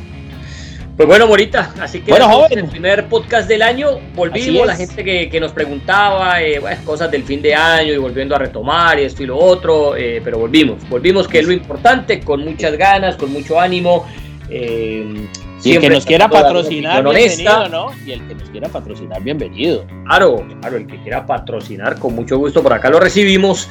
[0.95, 5.51] Pues bueno, Morita, así que el primer podcast del año volvimos, la gente que, nos
[5.51, 9.39] preguntaba eh, cosas del fin de año y volviendo a retomar y esto y lo
[9.39, 14.05] otro, eh, pero volvimos, volvimos que es lo importante, con muchas ganas, con mucho ánimo.
[14.49, 15.27] Eh,
[15.63, 17.91] y el que nos quiera patrocinar, bienvenido, ¿no?
[18.05, 19.87] Y el que nos quiera patrocinar, bienvenido.
[20.05, 23.67] Claro, claro, el que quiera patrocinar, con mucho gusto por acá lo recibimos.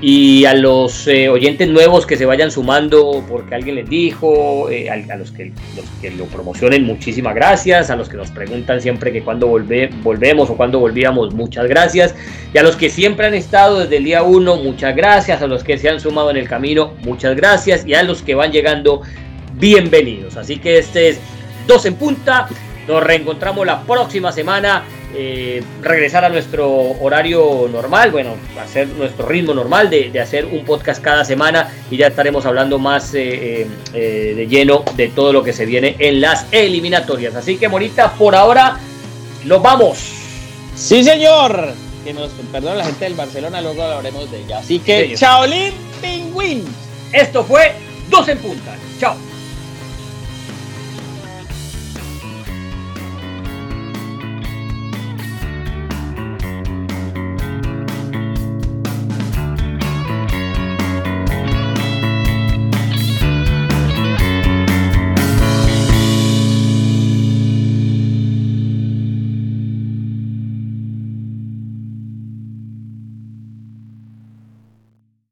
[0.00, 4.90] Y a los eh, oyentes nuevos que se vayan sumando porque alguien les dijo, eh,
[4.90, 7.88] a, los, que, los que lo promocionen, muchísimas gracias.
[7.88, 12.14] A los que nos preguntan siempre que cuando volve, volvemos o cuando volvíamos, muchas gracias.
[12.52, 15.40] Y a los que siempre han estado desde el día uno, muchas gracias.
[15.40, 17.86] A los que se han sumado en el camino, muchas gracias.
[17.86, 19.00] Y a los que van llegando,
[19.54, 20.36] bienvenidos.
[20.36, 21.20] Así que este es
[21.66, 22.48] Dos en Punta.
[22.86, 24.84] Nos reencontramos la próxima semana.
[25.18, 26.68] Eh, regresar a nuestro
[27.00, 32.08] horario normal, bueno, hacer nuestro ritmo normal de, hacer un podcast cada semana y ya
[32.08, 36.44] estaremos hablando más eh, eh, de lleno de todo lo que se viene en las
[36.52, 37.34] eliminatorias.
[37.34, 38.78] Así que, Morita, por ahora
[39.46, 39.98] nos vamos.
[40.74, 41.72] Sí, señor.
[42.04, 44.58] Que nos perdona la gente del Barcelona, luego hablaremos de ella.
[44.58, 46.62] Así que, Chaolín Pingüín.
[47.10, 47.72] Esto fue
[48.10, 48.76] Dos en Punta.
[49.00, 49.16] Chao.